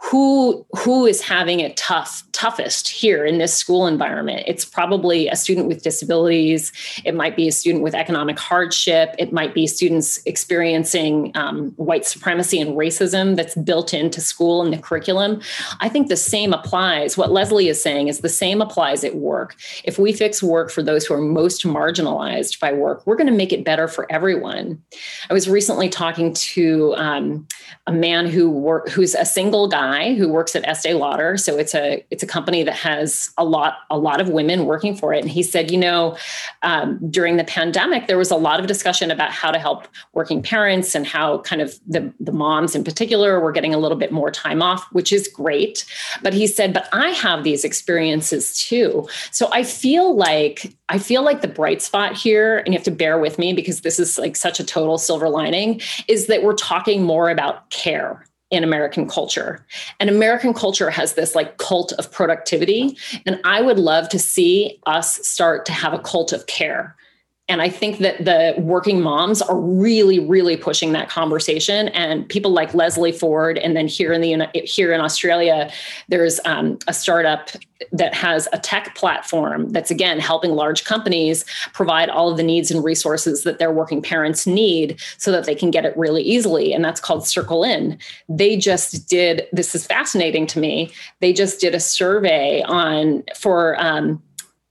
[0.02, 4.42] who who is having it tough toughest here in this school environment.
[4.48, 6.72] It's probably a student with disabilities.
[7.04, 9.14] It might be a student with economic hardship.
[9.16, 14.72] It might be students experiencing um, white supremacy and racism that's built into school and
[14.72, 15.40] the curriculum.
[15.80, 17.16] I think the same applies.
[17.16, 19.54] What Leslie is saying is the same applies at work.
[19.84, 23.32] If we fix work for those who are most marginalized by work, we're going to
[23.32, 24.82] make it better for everyone.
[25.30, 27.46] I was recently talking to um,
[27.86, 29.68] a man who work who's a single
[30.16, 31.36] who works at Estee Lauder.
[31.36, 34.94] So it's a it's a company that has a lot a lot of women working
[34.96, 35.20] for it.
[35.20, 36.16] And he said, you know,
[36.62, 40.42] um, during the pandemic, there was a lot of discussion about how to help working
[40.42, 44.12] parents and how kind of the the moms in particular were getting a little bit
[44.12, 45.84] more time off, which is great.
[46.22, 49.08] But he said, but I have these experiences too.
[49.30, 52.90] So I feel like I feel like the bright spot here, and you have to
[52.90, 56.54] bear with me because this is like such a total silver lining, is that we're
[56.54, 59.64] talking more about care in American culture.
[59.98, 62.96] And American culture has this like cult of productivity.
[63.26, 66.94] And I would love to see us start to have a cult of care
[67.48, 71.88] and I think that the working moms are really, really pushing that conversation.
[71.88, 75.70] And people like Leslie Forde, and then here in the here in Australia,
[76.08, 77.50] there's um, a startup
[77.90, 82.70] that has a tech platform that's again helping large companies provide all of the needs
[82.70, 86.72] and resources that their working parents need, so that they can get it really easily.
[86.72, 87.98] And that's called Circle In.
[88.28, 89.48] They just did.
[89.52, 90.92] This is fascinating to me.
[91.18, 93.78] They just did a survey on for.
[93.80, 94.22] Um,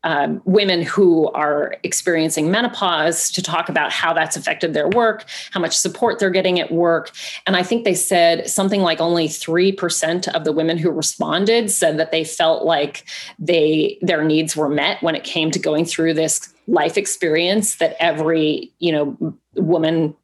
[0.03, 5.59] um, women who are experiencing menopause to talk about how that's affected their work, how
[5.59, 7.11] much support they're getting at work.
[7.45, 11.99] And I think they said something like only 3% of the women who responded said
[11.99, 13.05] that they felt like
[13.37, 17.95] they their needs were met when it came to going through this life experience that
[17.99, 20.15] every, you know, woman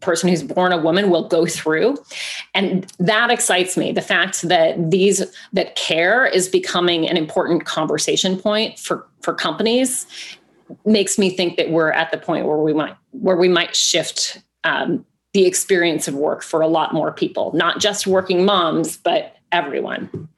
[0.00, 1.96] person who's born a woman will go through.
[2.54, 8.38] And that excites me the fact that these that care is becoming an important conversation
[8.38, 10.06] point for for companies
[10.84, 14.40] makes me think that we're at the point where we might where we might shift
[14.64, 19.36] um, the experience of work for a lot more people not just working moms but
[19.52, 20.28] everyone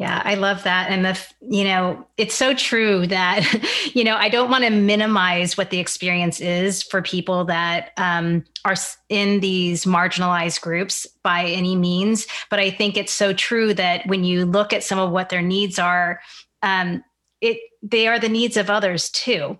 [0.00, 0.88] yeah, I love that.
[0.88, 3.44] And the, you know, it's so true that,
[3.92, 8.42] you know, I don't want to minimize what the experience is for people that um,
[8.64, 8.76] are
[9.10, 12.26] in these marginalized groups by any means.
[12.48, 15.42] But I think it's so true that when you look at some of what their
[15.42, 16.20] needs are,
[16.62, 17.04] um,
[17.42, 19.58] it they are the needs of others too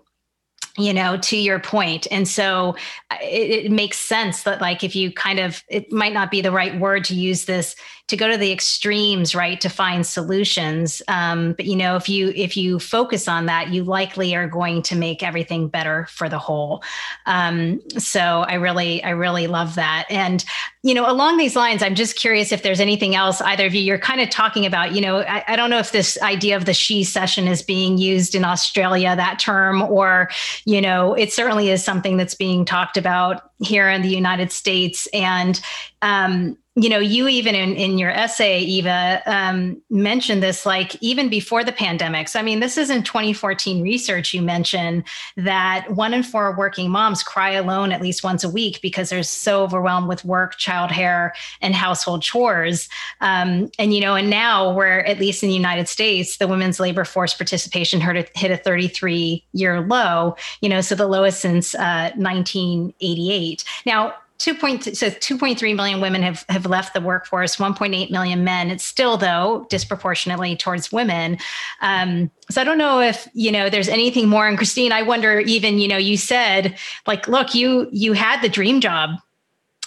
[0.77, 2.75] you know to your point and so
[3.09, 6.39] uh, it, it, makes sense that like if you kind of it might not be
[6.39, 7.75] the right word to use this
[8.11, 11.01] to go to the extremes right to find solutions.
[11.07, 14.83] Um, but you know if you if you focus on that you likely are going
[14.83, 16.83] to make everything better for the whole.
[17.25, 20.05] Um, so i really i really love that.
[20.09, 20.43] And
[20.83, 23.81] you know along these lines i'm just curious if there's anything else either of you
[23.81, 26.65] you're kind of talking about you know I, I don't know if this idea of
[26.65, 30.31] the she-cession is being used in australia that term or
[30.65, 35.07] you know it certainly is something that's being talked about here in the united states.
[35.13, 35.59] And
[36.01, 41.27] um, you know, you even in, in your essay, Eva, um, mentioned this like even
[41.27, 42.29] before the pandemic.
[42.29, 44.33] So, I mean, this is in 2014 research.
[44.33, 45.03] You mentioned
[45.35, 49.21] that one in four working moms cry alone at least once a week because they're
[49.21, 52.87] so overwhelmed with work, childcare, and household chores.
[53.19, 56.79] Um, and, you know, and now we're at least in the United States, the women's
[56.79, 62.11] labor force participation hit a 33 year low, you know, so the lowest since uh,
[62.15, 63.65] 1988.
[63.85, 64.55] Now, 2.
[64.55, 68.71] Point, so 2.3 million women have, have left the workforce, 1.8 million men.
[68.71, 71.37] It's still, though, disproportionately towards women.
[71.81, 74.47] Um, so I don't know if, you know, there's anything more.
[74.47, 78.49] And Christine, I wonder even, you know, you said like, look, you, you had the
[78.49, 79.11] dream job,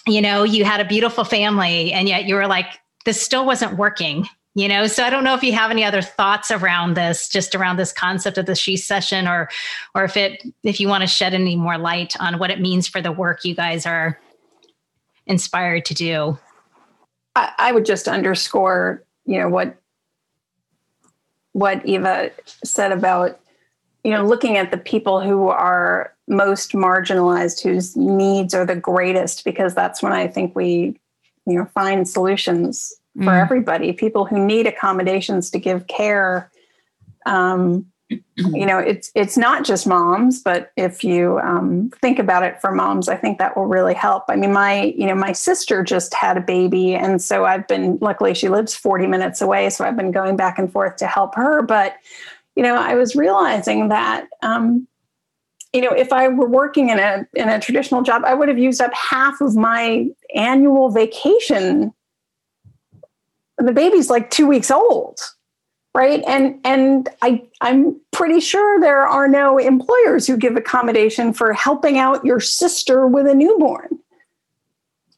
[0.07, 2.67] you know, you had a beautiful family and yet you were like,
[3.05, 6.01] this still wasn't working you know so i don't know if you have any other
[6.01, 9.51] thoughts around this just around this concept of the she-cession or
[9.95, 12.89] or if it if you want to shed any more light on what it means
[12.89, 14.19] for the work you guys are
[15.27, 16.39] inspired to do?
[17.35, 19.77] I, I would just underscore, you know, what
[21.53, 22.31] what Eva
[22.65, 23.39] said about,
[24.03, 29.45] you know, looking at the people who are most marginalized, whose needs are the greatest,
[29.45, 30.99] because that's when I think we,
[31.47, 33.41] you know, find solutions for mm.
[33.41, 33.93] everybody.
[33.93, 36.51] People who need accommodations to give care,
[37.27, 37.87] um,
[38.37, 42.73] you know it's it's not just moms but if you um, think about it for
[42.73, 44.25] moms i think that will really help.
[44.29, 47.99] I mean my you know my sister just had a baby and so i've been
[48.01, 51.35] luckily she lives 40 minutes away so i've been going back and forth to help
[51.35, 51.63] her.
[51.63, 51.97] But
[52.57, 54.87] you know i was realizing that um,
[55.73, 58.59] you know if i were working in a in a traditional job i would have
[58.59, 61.93] used up half of my annual vacation.
[63.59, 65.21] The baby's like two weeks old
[65.95, 66.23] right?
[66.27, 71.99] And and i i'm pretty sure there are no employers who give accommodation for helping
[71.99, 73.99] out your sister with a newborn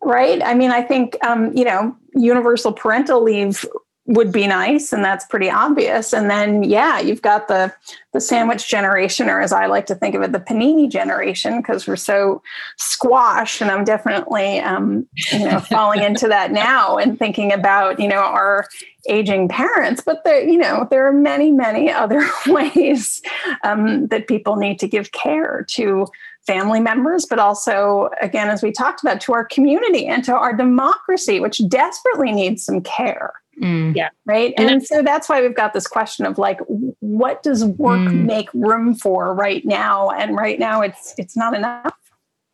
[0.02, 0.42] right?
[0.44, 3.64] I mean i think um, you know universal parental leave
[4.06, 7.72] would be nice and that's pretty obvious and then yeah you've got the
[8.12, 11.88] the sandwich generation or as i like to think of it the panini generation because
[11.88, 12.40] we're so
[12.76, 18.06] squashed and i'm definitely um, you know falling into that now and thinking about you
[18.06, 18.66] know our
[19.08, 23.22] aging parents but there you know there are many many other ways
[23.64, 26.06] um, that people need to give care to
[26.46, 30.54] family members, but also, again, as we talked about, to our community and to our
[30.54, 33.32] democracy, which desperately needs some care.
[33.60, 33.96] Mm.
[33.96, 34.10] Yeah.
[34.24, 34.52] Right.
[34.58, 36.60] And, and so that's why we've got this question of like,
[37.00, 38.24] what does work mm.
[38.24, 40.10] make room for right now?
[40.10, 41.94] And right now it's it's not enough.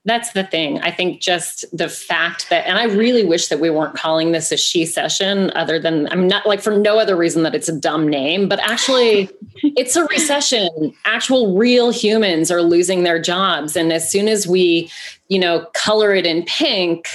[0.04, 0.80] That's the thing.
[0.80, 4.50] I think just the fact that, and I really wish that we weren't calling this
[4.50, 8.08] a she-cession, other than I'm not like for no other reason that it's a dumb
[8.08, 9.30] name, but actually
[9.62, 10.92] it's a recession.
[11.04, 13.76] Actual real humans are losing their jobs.
[13.76, 14.90] And as soon as we,
[15.33, 17.09] you know, color it in pink,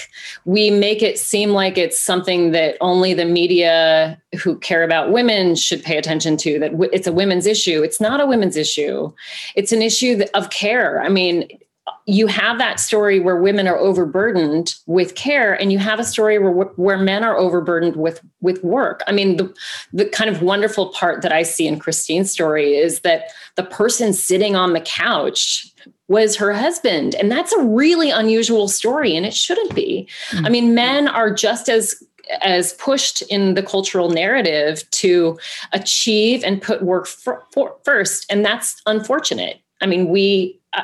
[0.45, 5.53] we make it seem like it's something that only the media who care about women
[5.53, 7.83] should pay attention to, that it's a women's issue.
[7.83, 9.13] It's not a women's issue,
[9.53, 10.99] it's an issue of care.
[11.03, 11.47] I mean,
[12.07, 16.39] you have that story where women are overburdened with care and you have a story
[16.39, 19.53] where, where men are overburdened with with work i mean the,
[19.93, 24.11] the kind of wonderful part that i see in christine's story is that the person
[24.11, 25.71] sitting on the couch
[26.07, 27.15] was her husband.
[27.15, 30.07] And that's a really unusual story and it shouldn't be.
[30.29, 30.45] Mm-hmm.
[30.45, 32.03] i mean men are just as
[32.41, 35.39] as pushed in the cultural narrative to
[35.71, 39.61] achieve and put work for, for first and that's unfortunate.
[39.81, 40.83] I mean we uh,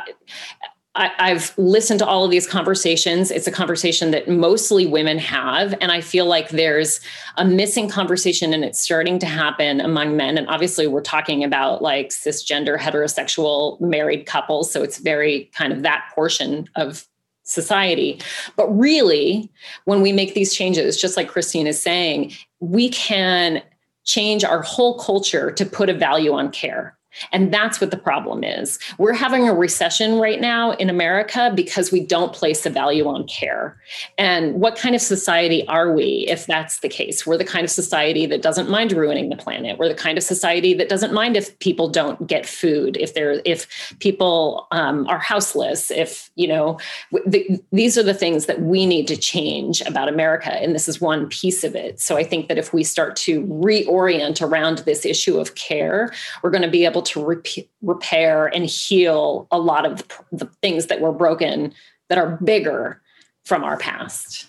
[0.96, 3.32] I, have listened to all of these conversations.
[3.32, 5.74] It's a conversation that mostly women have.
[5.82, 7.00] And I feel like there's
[7.38, 10.38] a missing conversation and it's starting to happen among men.
[10.38, 14.72] And obviously, we're talking about like cisgender, heterosexual married couples.
[14.72, 17.08] So it's very kind of that portion of
[17.42, 18.22] society.
[18.56, 19.52] But really,
[19.86, 23.64] when we make these changes, just like Christine is saying, we can
[24.04, 26.98] change our whole culture to put a value on care
[27.32, 28.80] and that's what the problem is.
[28.98, 33.28] We're having a recession right now in America because we don't place a value on
[33.28, 33.78] care.
[34.18, 37.26] And what kind of society are we if that's the case?
[37.26, 39.78] We're the kind of society that doesn't mind ruining the planet.
[39.78, 43.42] We're the kind of society that doesn't mind if people don't get food, if they're
[43.46, 46.80] if people um, are houseless, if you know
[47.26, 51.00] the, these are the things that we need to change about America, and this is
[51.00, 52.00] one piece of it.
[52.00, 56.50] So I think that if we start to reorient around this issue of care, we're
[56.50, 61.02] going to be able to rep- repair and heal a lot of the things that
[61.02, 61.74] were broken
[62.10, 63.02] that are bigger
[63.46, 64.48] from our past.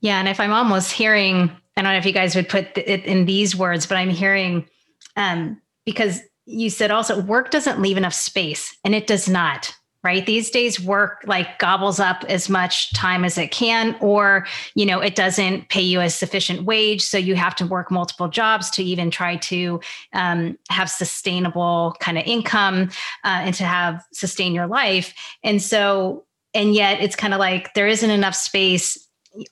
[0.00, 0.18] Yeah.
[0.18, 3.24] And if I'm almost hearing, I don't know if you guys would put it in
[3.24, 4.68] these words, but I'm hearing
[5.16, 9.74] um, because you said also work doesn't leave enough space, and it does not
[10.04, 10.24] right?
[10.24, 15.00] These days work like gobbles up as much time as it can or you know
[15.00, 18.84] it doesn't pay you a sufficient wage so you have to work multiple jobs to
[18.84, 19.80] even try to
[20.12, 22.90] um, have sustainable kind of income
[23.24, 25.14] uh, and to have sustain your life.
[25.42, 28.96] And so and yet it's kind of like there isn't enough space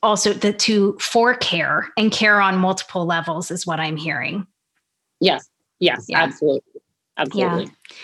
[0.02, 4.46] also the to for care and care on multiple levels is what i'm hearing.
[5.20, 5.48] Yes.
[5.80, 6.06] Yes.
[6.08, 6.22] Yeah.
[6.22, 6.62] absolutely.
[7.18, 7.64] Absolutely.
[7.64, 7.96] yeah.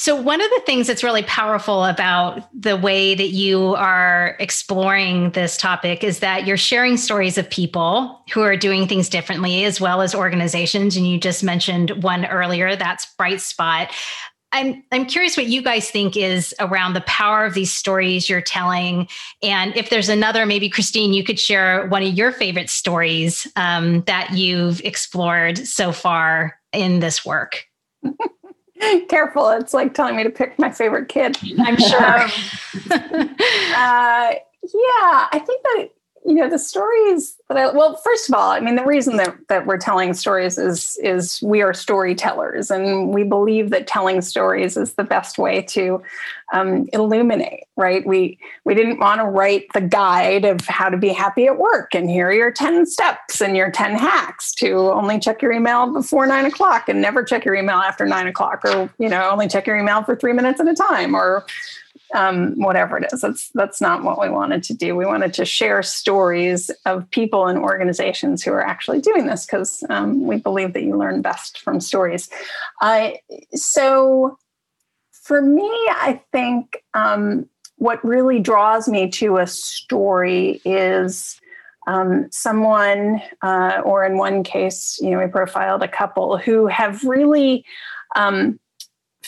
[0.00, 5.30] So, one of the things that's really powerful about the way that you are exploring
[5.32, 9.80] this topic is that you're sharing stories of people who are doing things differently, as
[9.80, 10.96] well as organizations.
[10.96, 13.92] And you just mentioned one earlier that's Bright Spot.
[14.52, 18.40] I'm I'm curious what you guys think is around the power of these stories you're
[18.40, 19.08] telling,
[19.42, 24.02] and if there's another, maybe Christine, you could share one of your favorite stories um,
[24.02, 27.64] that you've explored so far in this work.
[29.08, 31.36] Careful, it's like telling me to pick my favorite kid.
[31.58, 32.22] I'm sure.
[32.22, 32.30] um,
[32.90, 35.88] uh, yeah, I think that
[36.26, 39.36] you know the stories that I well, first of all, I mean the reason that
[39.48, 44.76] that we're telling stories is is we are storytellers, and we believe that telling stories
[44.76, 46.02] is the best way to
[46.52, 47.64] um, illuminate.
[47.76, 48.06] Right?
[48.06, 51.94] We we didn't want to write the guide of how to be happy at work,
[51.94, 55.92] and here are your ten steps and your ten hacks to only check your email
[55.92, 59.48] before nine o'clock and never check your email after nine o'clock, or you know only
[59.48, 61.46] check your email for three minutes at a time, or
[62.14, 63.20] um, whatever it is.
[63.20, 64.96] That's that's not what we wanted to do.
[64.96, 69.84] We wanted to share stories of people and organizations who are actually doing this because
[69.90, 72.28] um, we believe that you learn best from stories.
[72.80, 73.10] Uh,
[73.54, 74.38] so,
[75.12, 81.40] for me, I think um, what really draws me to a story is
[81.86, 87.02] um, someone, uh, or in one case, you know, we profiled a couple who have
[87.02, 87.64] really
[88.14, 88.60] um,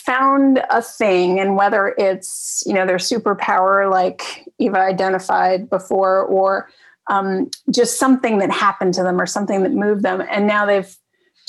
[0.05, 6.69] found a thing, and whether it's you know their superpower, like Eva identified before, or
[7.09, 10.95] um, just something that happened to them or something that moved them, and now they've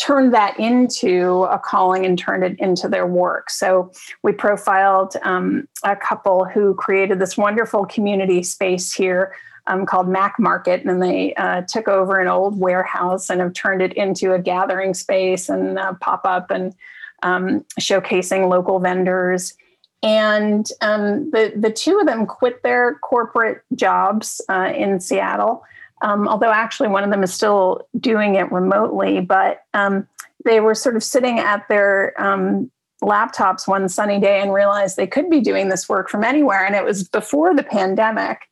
[0.01, 3.51] turned that into a calling and turned it into their work.
[3.51, 3.93] So
[4.23, 9.35] we profiled um, a couple who created this wonderful community space here
[9.67, 13.83] um, called Mac Market, and they uh, took over an old warehouse and have turned
[13.83, 16.75] it into a gathering space and pop up and
[17.23, 19.55] um, showcasing local vendors.
[20.03, 25.65] And um, the the two of them quit their corporate jobs uh, in Seattle.
[26.03, 30.09] Um, although actually one of them is still doing it remotely, but um,
[30.45, 32.71] they were sort of sitting at their um,
[33.03, 36.65] laptops one sunny day and realized they could be doing this work from anywhere.
[36.65, 38.49] And it was before the pandemic.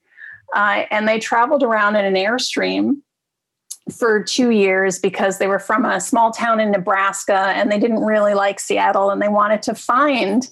[0.54, 2.98] Uh, and they traveled around in an Airstream
[3.90, 8.04] for two years because they were from a small town in Nebraska and they didn't
[8.04, 10.50] really like Seattle and they wanted to find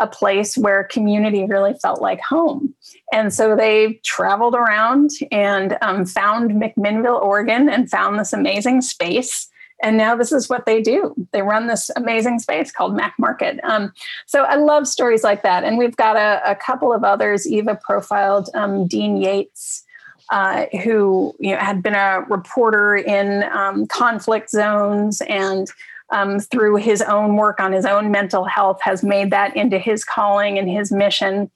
[0.00, 2.74] a place where community really felt like home.
[3.12, 9.46] And so they traveled around and um, found McMinnville, Oregon, and found this amazing space.
[9.82, 11.14] And now this is what they do.
[11.32, 13.60] They run this amazing space called mac market.
[13.62, 13.92] Um,
[14.26, 15.64] so i love stories like that.
[15.64, 19.84] And we've got a, a couple of others eva profiled um, dean yates
[20.30, 25.68] uh, who you know, had been a reporter in um, conflict zones and
[26.10, 30.04] um, through his own work on his own mental health has made that into his
[30.04, 31.50] calling and his mission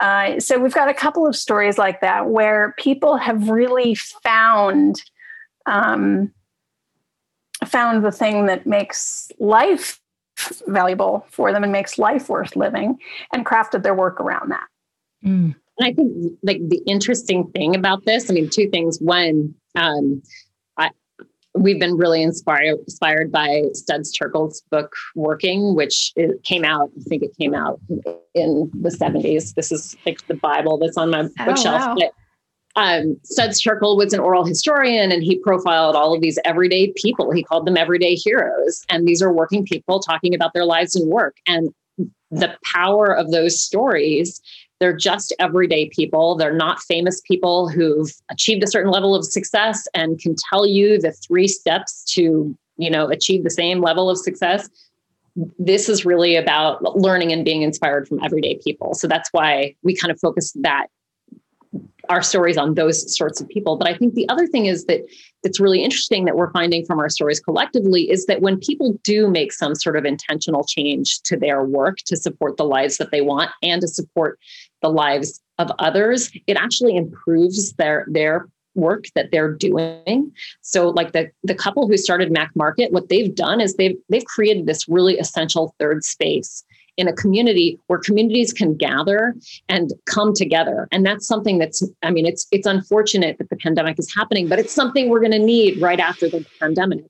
[0.00, 5.00] uh, so we've got a couple of stories like that where people have really found
[5.66, 6.32] um,
[7.64, 10.00] found the thing that makes life
[10.66, 12.98] valuable for them and makes life worth living
[13.32, 14.66] and crafted their work around that.
[15.24, 15.54] Mm.
[15.82, 18.98] And I think like the interesting thing about this, I mean, two things.
[19.00, 20.22] One, um,
[20.76, 20.90] I,
[21.54, 26.12] we've been really inspired inspired by Studs Terkel's book Working, which
[26.44, 27.80] came out, I think it came out
[28.34, 29.54] in the 70s.
[29.54, 31.80] This is like the Bible that's on my oh, bookshelf.
[31.80, 31.96] Wow.
[31.98, 32.12] But
[32.80, 37.32] um, Studs Terkel was an oral historian and he profiled all of these everyday people.
[37.32, 38.84] He called them everyday heroes.
[38.88, 41.36] And these are working people talking about their lives and work.
[41.48, 41.70] And
[42.30, 44.40] the power of those stories,
[44.82, 46.34] they're just everyday people.
[46.34, 51.00] They're not famous people who've achieved a certain level of success and can tell you
[51.00, 54.68] the three steps to, you know, achieve the same level of success.
[55.56, 58.94] This is really about learning and being inspired from everyday people.
[58.94, 60.88] So that's why we kind of focus that
[62.08, 63.76] our stories on those sorts of people.
[63.76, 65.00] But I think the other thing is that
[65.44, 69.30] it's really interesting that we're finding from our stories collectively is that when people do
[69.30, 73.20] make some sort of intentional change to their work to support the lives that they
[73.20, 74.38] want and to support
[74.82, 80.32] the lives of others, it actually improves their their work that they're doing.
[80.60, 84.24] So like the the couple who started Mac Market, what they've done is they've they've
[84.24, 86.64] created this really essential third space
[86.96, 89.34] in a community where communities can gather
[89.68, 93.98] and come together and that's something that's i mean it's it's unfortunate that the pandemic
[93.98, 97.04] is happening but it's something we're going to need right after the pandemic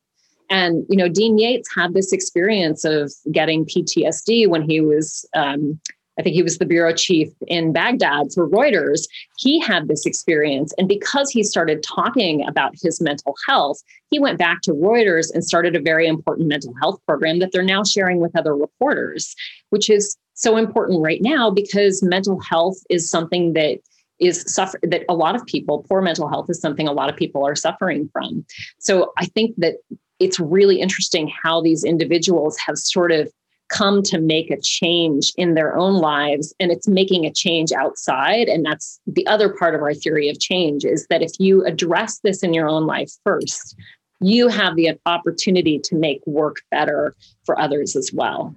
[0.51, 5.81] and you know dean yates had this experience of getting ptsd when he was um,
[6.19, 9.07] I think he was the bureau chief in Baghdad for Reuters.
[9.39, 10.75] He had this experience.
[10.77, 15.45] And because he started talking about his mental health, he went back to Reuters and
[15.45, 19.35] started a very important mental health program that they're now sharing with other reporters,
[19.71, 23.79] which is so important right now because mental health is something that
[24.19, 27.17] is suffer that a lot of people poor mental health is something a lot of
[27.17, 28.45] people are suffering from
[28.79, 29.75] so i think that
[30.21, 33.31] it's really interesting how these individuals have sort of
[33.73, 38.47] come to make a change in their own lives and it's making a change outside
[38.47, 42.21] and that's the other part of our theory of change is that if you address
[42.21, 43.75] this in your own life first
[44.21, 47.15] you have the opportunity to make work better
[47.45, 48.55] for others as well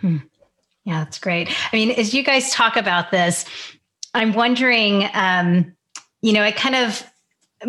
[0.00, 0.16] hmm.
[0.84, 3.44] yeah that's great i mean as you guys talk about this
[4.14, 5.72] i'm wondering um,
[6.22, 7.04] you know i kind of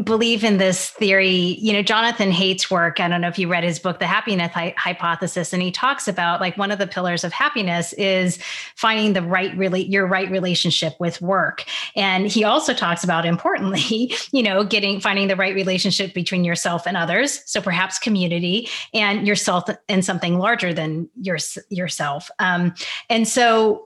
[0.03, 1.57] believe in this theory.
[1.59, 2.99] You know, Jonathan Haidt's work.
[2.99, 6.07] I don't know if you read his book, The Happiness Hi- Hypothesis, and he talks
[6.07, 8.37] about like one of the pillars of happiness is
[8.75, 11.65] finding the right really your right relationship with work.
[11.95, 16.85] And he also talks about importantly, you know, getting finding the right relationship between yourself
[16.85, 17.41] and others.
[17.45, 21.37] So perhaps community and yourself and something larger than your,
[21.69, 22.29] yourself.
[22.37, 22.75] Um,
[23.09, 23.85] and so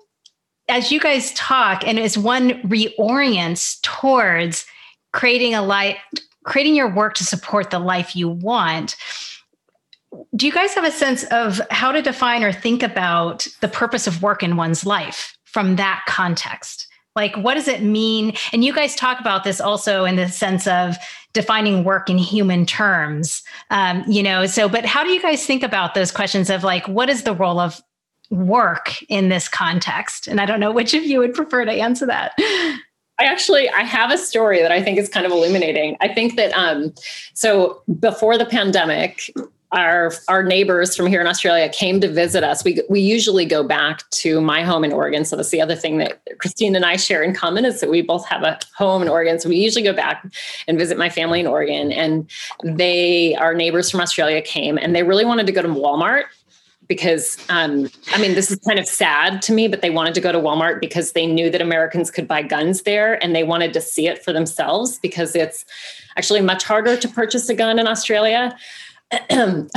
[0.69, 4.65] as you guys talk, and as one reorients towards
[5.13, 5.97] creating a life
[6.43, 8.97] creating your work to support the life you want
[10.35, 14.05] do you guys have a sense of how to define or think about the purpose
[14.05, 18.33] of work in one's life from that context Like, what does it mean?
[18.51, 20.97] And you guys talk about this also in the sense of
[21.33, 24.45] defining work in human terms, um, you know.
[24.45, 27.33] So, but how do you guys think about those questions of like, what is the
[27.33, 27.81] role of
[28.31, 30.27] work in this context?
[30.27, 32.33] And I don't know which of you would prefer to answer that.
[33.23, 35.95] I actually I have a story that I think is kind of illuminating.
[36.01, 36.93] I think that um,
[37.33, 39.31] so before the pandemic,
[39.71, 42.65] our our neighbors from here in Australia came to visit us.
[42.65, 45.23] We we usually go back to my home in Oregon.
[45.23, 48.01] So that's the other thing that Christine and I share in common is that we
[48.01, 49.39] both have a home in Oregon.
[49.39, 50.25] So we usually go back
[50.67, 51.93] and visit my family in Oregon.
[51.93, 52.29] And
[52.63, 56.25] they our neighbors from Australia came and they really wanted to go to Walmart
[56.87, 60.21] because um, I mean, this is kind of sad to me, but they wanted to
[60.21, 63.73] go to Walmart because they knew that Americans could buy guns there and they wanted
[63.73, 65.65] to see it for themselves because it's
[66.17, 68.55] actually much harder to purchase a gun in Australia.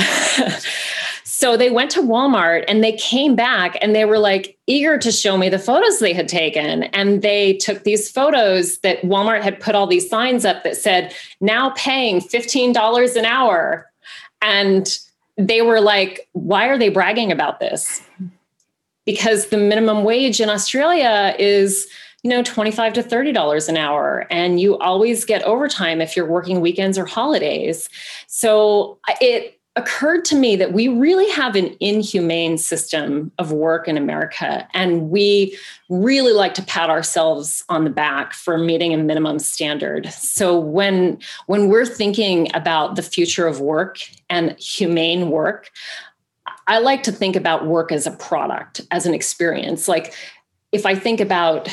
[1.24, 5.12] so they went to Walmart and they came back and they were like eager to
[5.12, 6.84] show me the photos they had taken.
[6.84, 11.14] And they took these photos that Walmart had put all these signs up that said,
[11.40, 13.90] now paying $15 an hour.
[14.40, 14.98] And
[15.36, 18.02] they were like, why are they bragging about this?
[19.04, 21.86] Because the minimum wage in Australia is
[22.22, 26.26] you know 25 to 30 dollars an hour and you always get overtime if you're
[26.26, 27.88] working weekends or holidays
[28.26, 33.98] so it occurred to me that we really have an inhumane system of work in
[33.98, 34.66] America.
[34.72, 35.56] And we
[35.90, 40.06] really like to pat ourselves on the back for meeting a minimum standard.
[40.12, 43.98] So when, when we're thinking about the future of work
[44.30, 45.70] and humane work,
[46.66, 49.88] I like to think about work as a product, as an experience.
[49.88, 50.14] Like
[50.72, 51.68] if I think about,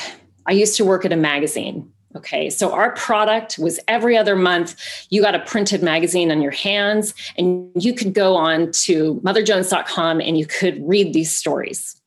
[0.45, 4.76] I used to work at a magazine Okay, so our product was every other month.
[5.09, 10.22] You got a printed magazine on your hands, and you could go on to motherjones.com
[10.22, 11.99] and you could read these stories.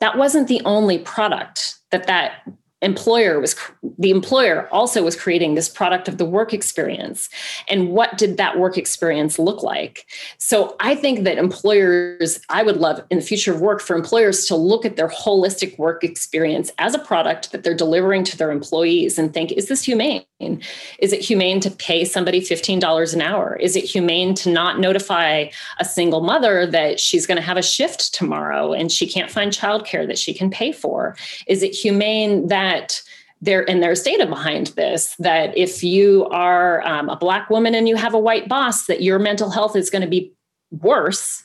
[0.00, 2.42] That wasn't the only product that that
[2.82, 3.54] employer was
[3.98, 7.28] the employer also was creating this product of the work experience.
[7.68, 10.06] And what did that work experience look like?
[10.38, 14.46] So i think that employers i would love in the future of work for employers
[14.46, 18.50] to look at their holistic work experience as a product that they're delivering to their
[18.50, 23.56] employees and think is this humane is it humane to pay somebody $15 an hour?
[23.56, 25.46] Is it humane to not notify
[25.78, 29.52] a single mother that she's going to have a shift tomorrow and she can't find
[29.52, 31.16] childcare that she can pay for?
[31.46, 33.02] Is it humane that
[33.42, 37.88] there and there's data behind this that if you are um, a black woman and
[37.88, 40.32] you have a white boss that your mental health is going to be
[40.70, 41.42] worse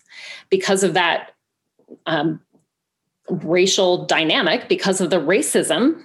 [0.49, 1.31] because of that
[2.05, 2.41] um,
[3.29, 6.03] racial dynamic because of the racism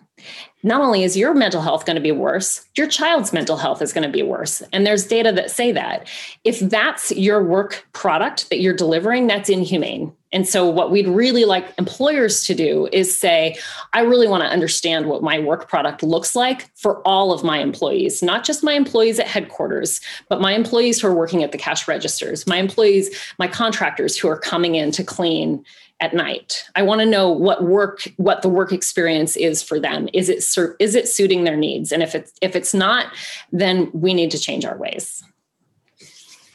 [0.63, 3.93] not only is your mental health going to be worse, your child's mental health is
[3.93, 4.63] going to be worse.
[4.73, 6.07] And there's data that say that.
[6.45, 10.13] If that's your work product that you're delivering, that's inhumane.
[10.33, 13.57] And so, what we'd really like employers to do is say,
[13.95, 17.59] I really want to understand what my work product looks like for all of my
[17.59, 21.59] employees, not just my employees at headquarters, but my employees who are working at the
[21.59, 25.65] cash registers, my employees, my contractors who are coming in to clean
[26.01, 26.65] at night.
[26.75, 30.09] I want to know what work what the work experience is for them.
[30.13, 30.45] Is it
[30.81, 31.93] is it suiting their needs?
[31.93, 33.07] And if it's if it's not,
[33.53, 35.23] then we need to change our ways.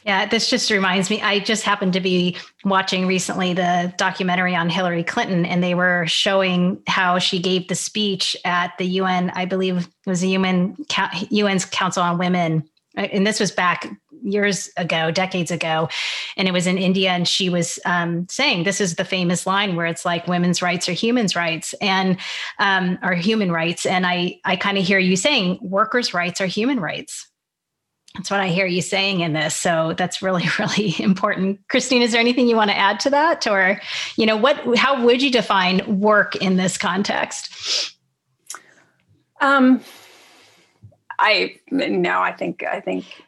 [0.04, 1.20] Yeah, this just reminds me.
[1.20, 6.06] I just happened to be watching recently the documentary on Hillary Clinton, and they were
[6.06, 9.30] showing how she gave the speech at the UN.
[9.30, 10.76] I believe it was the UN
[11.32, 13.88] UN's Council on Women, and this was back
[14.26, 15.88] years ago, decades ago,
[16.36, 17.10] and it was in India.
[17.10, 20.88] And she was um, saying, "This is the famous line where it's like women's rights
[20.88, 22.18] are humans' rights and
[22.58, 26.46] um, are human rights." And I I kind of hear you saying workers' rights are
[26.46, 27.28] human rights.
[28.16, 29.54] That's what I hear you saying in this.
[29.54, 31.60] So that's really, really important.
[31.68, 33.46] Christine, is there anything you want to add to that?
[33.46, 33.80] Or,
[34.16, 37.94] you know, what how would you define work in this context?
[39.40, 39.82] Um
[41.18, 43.25] I no, I think I think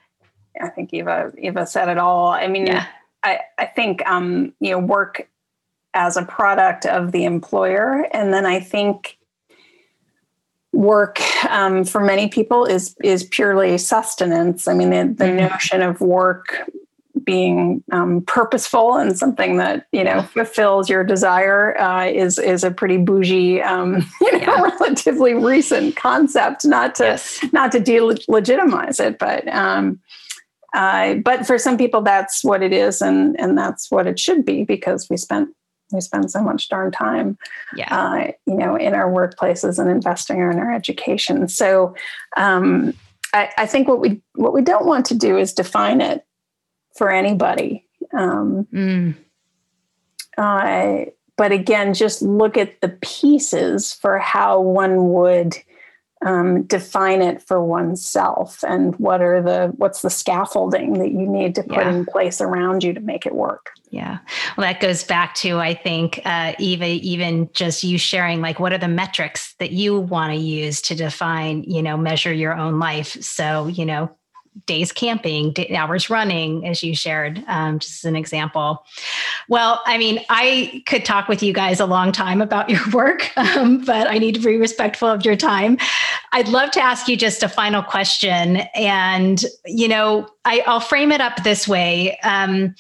[0.61, 2.29] I think Eva Eva said it all.
[2.29, 2.87] I mean, yeah.
[3.23, 5.29] I, I think um, you know, work
[5.95, 8.07] as a product of the employer.
[8.13, 9.19] And then I think
[10.73, 14.69] work um, for many people is is purely sustenance.
[14.69, 15.49] I mean, the, the mm-hmm.
[15.49, 16.55] notion of work
[17.25, 22.71] being um, purposeful and something that you know fulfills your desire uh, is is a
[22.71, 24.63] pretty bougie, um, you know, yeah.
[24.81, 26.65] relatively recent concept.
[26.65, 27.45] Not to yes.
[27.53, 29.99] not to delegitimize it, but um,
[30.75, 34.45] uh, but for some people, that's what it is, and and that's what it should
[34.45, 35.49] be because we spent
[35.93, 37.39] we spend so much darn time,
[37.75, 37.97] yeah.
[37.97, 41.49] uh, you know, in our workplaces and investing in our education.
[41.49, 41.95] So,
[42.37, 42.93] um,
[43.33, 46.25] I, I, think what we what we don't want to do is define it
[46.97, 47.87] for anybody.
[48.13, 49.15] Um, mm.
[50.37, 55.57] uh, but again, just look at the pieces for how one would
[56.25, 61.55] um, define it for oneself and what are the what's the scaffolding that you need
[61.55, 61.91] to put yeah.
[61.91, 63.71] in place around you to make it work?
[63.91, 64.19] Yeah.
[64.57, 68.73] Well that goes back to i think uh, eva even just you sharing like what
[68.73, 72.79] are the metrics that you want to use to define you know measure your own
[72.79, 73.23] life?
[73.23, 74.11] So you know
[74.67, 78.85] days camping, hours running, as you shared, um, just as an example.
[79.49, 83.31] Well, I mean, I could talk with you guys a long time about your work,
[83.37, 85.79] um, but I need to be respectful of your time.
[86.33, 88.59] I'd love to ask you just a final question.
[88.75, 92.19] And, you know, I, will frame it up this way.
[92.23, 92.75] Um,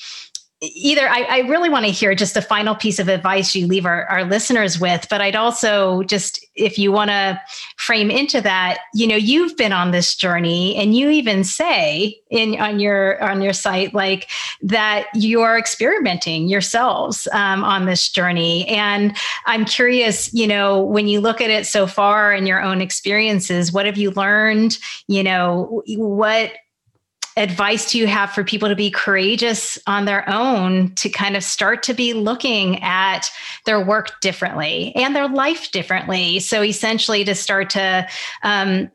[0.60, 3.86] either I, I, really want to hear just a final piece of advice you leave
[3.86, 7.40] our, our listeners with but i'd also just if you want to
[7.76, 12.60] frame into that you know you've been on this journey and you even say in
[12.60, 14.28] on your on your site like
[14.60, 18.66] that you're experimenting yourselves um, on this journey.
[18.68, 22.80] And i'm curious you know when you look at it so far in your own
[22.80, 24.78] experiences what have you learned?
[25.06, 26.52] You know what
[27.38, 31.44] advice do you have for people to be courageous on their own to kind of
[31.44, 33.30] start to be looking at
[33.64, 36.40] their work differently and their life differently?
[36.40, 38.06] So essentially, to start to
[38.42, 38.90] um,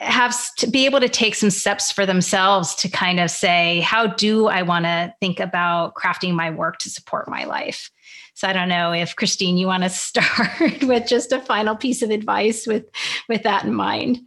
[0.00, 4.06] have to be able to take some steps for themselves to kind of say, how
[4.06, 7.90] do I want to think about crafting my work to support my life?
[8.34, 12.02] So I don't know if Christine, you want to start with just a final piece
[12.02, 12.86] of advice with
[13.28, 14.20] with that in mind.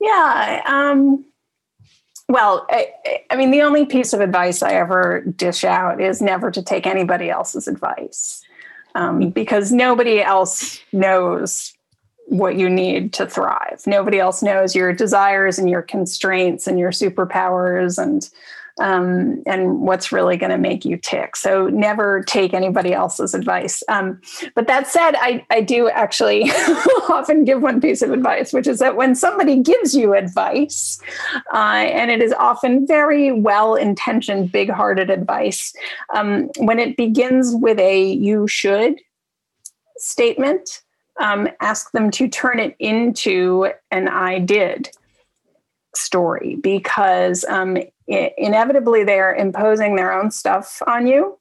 [0.00, 0.62] Yeah.
[0.66, 1.24] Um,
[2.28, 2.92] well, I,
[3.30, 6.86] I, mean, the only piece of advice I ever dish out is never to take
[6.86, 8.42] anybody else's advice
[8.94, 11.72] um, because nobody else knows
[12.26, 13.82] what you need to thrive.
[13.86, 18.28] Nobody else knows your desires and your constraints and your superpowers and
[18.80, 21.36] um, and what's really going to make you tick.
[21.36, 23.82] So never take anybody else's advice.
[23.88, 24.20] Um,
[24.54, 26.44] but that said, I, I do actually
[27.08, 31.00] often give one piece of advice, which is that when somebody gives you advice,
[31.52, 35.74] uh, and it is often very well intentioned, big hearted advice,
[36.14, 39.00] um, when it begins with a you should
[39.96, 40.82] statement,
[41.20, 44.90] um, ask them to turn it into an I did
[45.98, 47.76] story because um,
[48.06, 51.38] inevitably they are imposing their own stuff on you.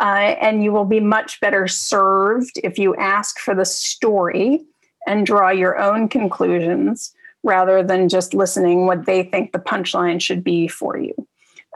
[0.00, 4.64] Uh, and you will be much better served if you ask for the story
[5.06, 10.42] and draw your own conclusions rather than just listening what they think the punchline should
[10.42, 11.14] be for you.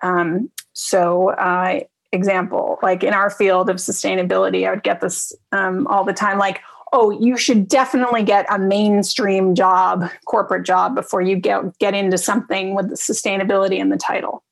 [0.02, 1.80] Um, so, uh,
[2.12, 6.38] example, like in our field of sustainability, I would get this um, all the time
[6.38, 6.60] like,
[6.96, 12.16] oh, you should definitely get a mainstream job, corporate job, before you get, get into
[12.16, 14.42] something with the sustainability in the title.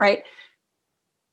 [0.00, 0.24] Right.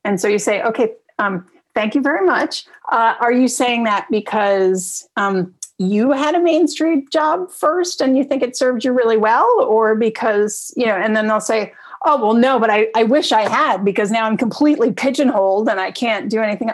[0.04, 2.66] And so you say, okay, um, thank you very much.
[2.92, 8.26] Uh, are you saying that because um, you had a mainstream job first and you
[8.26, 9.50] think it served you really well?
[9.66, 11.72] Or because, you know, and then they'll say,
[12.04, 15.80] oh, well, no, but I, I wish I had because now I'm completely pigeonholed and
[15.80, 16.72] I can't do anything.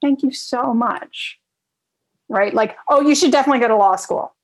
[0.00, 1.40] Thank you so much
[2.32, 2.52] right?
[2.54, 4.34] Like, oh, you should definitely go to law school.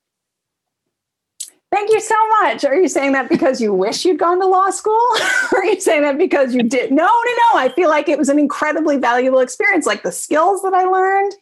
[1.71, 2.65] Thank you so much.
[2.65, 5.01] Are you saying that because you wish you'd gone to law school?
[5.53, 6.91] or are you saying that because you did?
[6.91, 7.61] No, no, no.
[7.61, 11.35] I feel like it was an incredibly valuable experience, like the skills that I learned.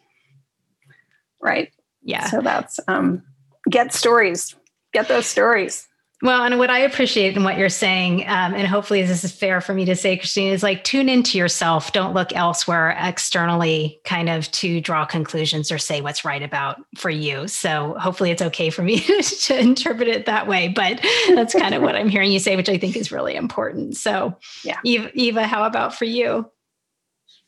[1.41, 1.73] Right.
[2.03, 2.29] Yeah.
[2.31, 3.23] So that's um,
[3.71, 4.55] get stories,
[4.93, 5.87] get those stories.
[6.23, 9.61] Well, and what I appreciate in what you're saying, um, and hopefully this is fair
[9.61, 11.93] for me to say, Christine, is like tune into yourself.
[11.93, 17.11] Don't look elsewhere externally, kind of to draw conclusions or say what's right about for
[17.11, 17.47] you.
[17.49, 19.01] So hopefully it's okay for me
[19.43, 20.69] to interpret it that way.
[20.69, 23.99] But that's kind of what I'm hearing you say, which I think is really important.
[23.99, 26.51] So, yeah, Eva, Eva how about for you?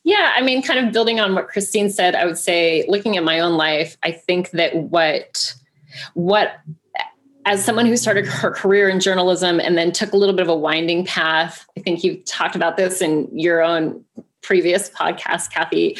[0.03, 3.23] Yeah, I mean, kind of building on what Christine said, I would say, looking at
[3.23, 5.55] my own life, I think that what
[6.13, 6.59] what
[7.45, 10.49] as someone who started her career in journalism and then took a little bit of
[10.49, 14.03] a winding path, I think you've talked about this in your own
[14.41, 15.97] previous podcast, Kathy.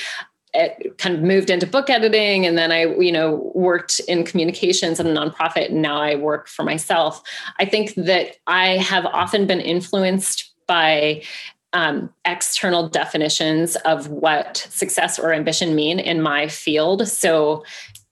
[0.53, 4.99] It kind of moved into book editing, and then I, you know, worked in communications
[4.99, 7.21] at a nonprofit, and now I work for myself.
[7.59, 11.21] I think that I have often been influenced by
[11.73, 17.07] um, external definitions of what success or ambition mean in my field.
[17.07, 17.63] So,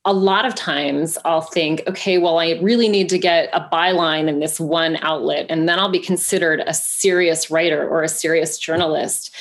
[0.07, 4.29] a lot of times I'll think, okay, well, I really need to get a byline
[4.29, 8.57] in this one outlet, and then I'll be considered a serious writer or a serious
[8.57, 9.35] journalist.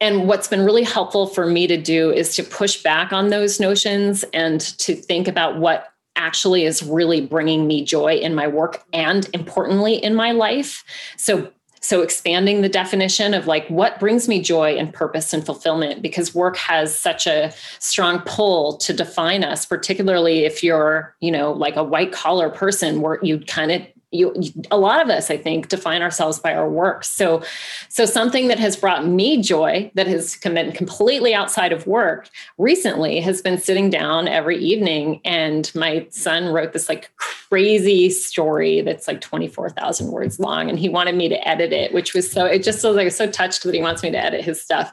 [0.00, 3.60] And what's been really helpful for me to do is to push back on those
[3.60, 5.86] notions and to think about what
[6.16, 10.84] actually is really bringing me joy in my work and importantly in my life.
[11.18, 16.02] So so expanding the definition of like what brings me joy and purpose and fulfillment
[16.02, 21.52] because work has such a strong pull to define us particularly if you're you know
[21.52, 23.82] like a white collar person where you'd kind of
[24.12, 24.34] you,
[24.70, 27.42] a lot of us i think define ourselves by our work so
[27.88, 32.28] so something that has brought me joy that has come been completely outside of work
[32.58, 38.80] recently has been sitting down every evening and my son wrote this like crazy story
[38.80, 42.44] that's like 24,000 words long and he wanted me to edit it which was so
[42.44, 44.92] it just was like so touched that he wants me to edit his stuff.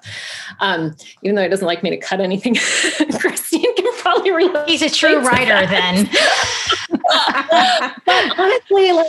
[0.59, 2.55] Um, even though he doesn't like me to cut anything
[3.19, 6.09] christine can probably relate he's a true writer then
[8.05, 9.07] but honestly, like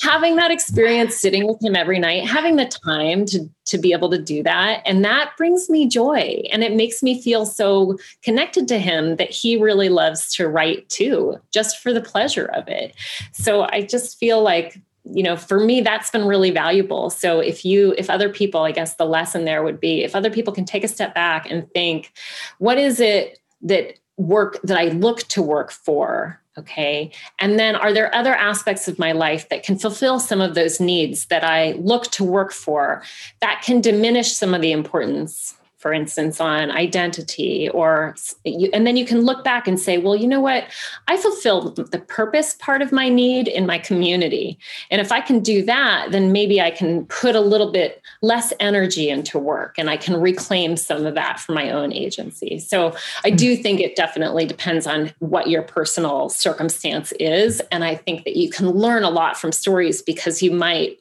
[0.00, 4.10] having that experience sitting with him every night, having the time to, to be able
[4.10, 6.42] to do that, and that brings me joy.
[6.52, 10.88] And it makes me feel so connected to him that he really loves to write
[10.88, 12.94] too, just for the pleasure of it.
[13.32, 17.64] So I just feel like you know for me that's been really valuable so if
[17.64, 20.64] you if other people i guess the lesson there would be if other people can
[20.64, 22.12] take a step back and think
[22.58, 27.12] what is it that work that i look to work for Okay.
[27.38, 30.80] And then are there other aspects of my life that can fulfill some of those
[30.80, 33.02] needs that I look to work for
[33.40, 38.14] that can diminish some of the importance for instance, on identity, or
[38.44, 40.64] and then you can look back and say, well, you know what?
[41.08, 44.58] I fulfill the purpose part of my need in my community.
[44.90, 48.52] And if I can do that, then maybe I can put a little bit less
[48.60, 52.58] energy into work and I can reclaim some of that for my own agency.
[52.58, 53.62] So I do hmm.
[53.62, 57.60] think it definitely depends on what your personal circumstance is.
[57.72, 60.98] And I think that you can learn a lot from stories because you might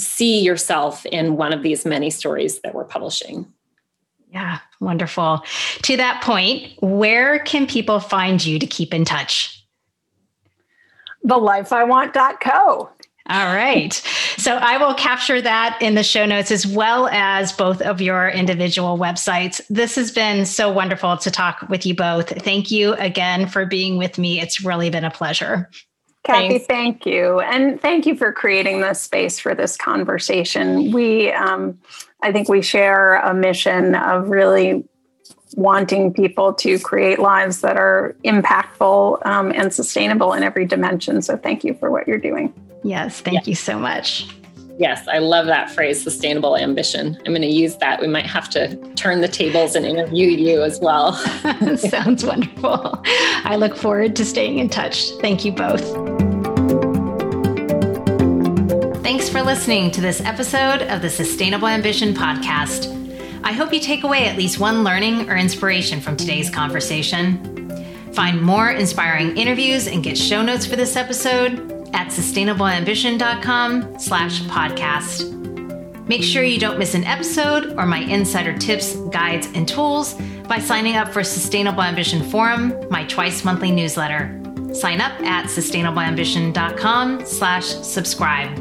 [0.00, 3.46] see yourself in one of these many stories that we're publishing.
[4.32, 5.44] Yeah, wonderful.
[5.82, 9.66] To that point, where can people find you to keep in touch?
[11.26, 12.90] TheLifeIWant.co.
[13.28, 13.92] All right.
[14.38, 18.28] So I will capture that in the show notes as well as both of your
[18.28, 19.60] individual websites.
[19.68, 22.30] This has been so wonderful to talk with you both.
[22.42, 24.40] Thank you again for being with me.
[24.40, 25.70] It's really been a pleasure.
[26.22, 26.66] Kathy, Thanks.
[26.66, 27.40] thank you.
[27.40, 30.92] And thank you for creating this space for this conversation.
[30.92, 31.78] We, um,
[32.22, 34.84] I think we share a mission of really
[35.56, 41.22] wanting people to create lives that are impactful um, and sustainable in every dimension.
[41.22, 42.52] So thank you for what you're doing.
[42.84, 44.28] Yes, thank you so much.
[44.80, 47.18] Yes, I love that phrase, sustainable ambition.
[47.26, 48.00] I'm going to use that.
[48.00, 51.12] We might have to turn the tables and interview you as well.
[51.76, 52.98] Sounds wonderful.
[53.04, 55.10] I look forward to staying in touch.
[55.20, 55.82] Thank you both.
[59.02, 62.96] Thanks for listening to this episode of the Sustainable Ambition Podcast.
[63.44, 67.68] I hope you take away at least one learning or inspiration from today's conversation.
[68.14, 75.36] Find more inspiring interviews and get show notes for this episode at sustainableambition.com slash podcast.
[76.08, 80.14] Make sure you don't miss an episode or my insider tips, guides, and tools
[80.48, 84.36] by signing up for Sustainable Ambition Forum, my twice monthly newsletter.
[84.74, 88.58] Sign up at sustainableambition.com slash subscribe.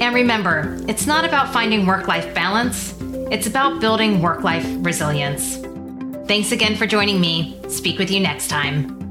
[0.00, 2.94] And remember, it's not about finding work life balance,
[3.30, 5.56] it's about building work life resilience.
[6.26, 7.60] Thanks again for joining me.
[7.68, 9.03] Speak with you next time.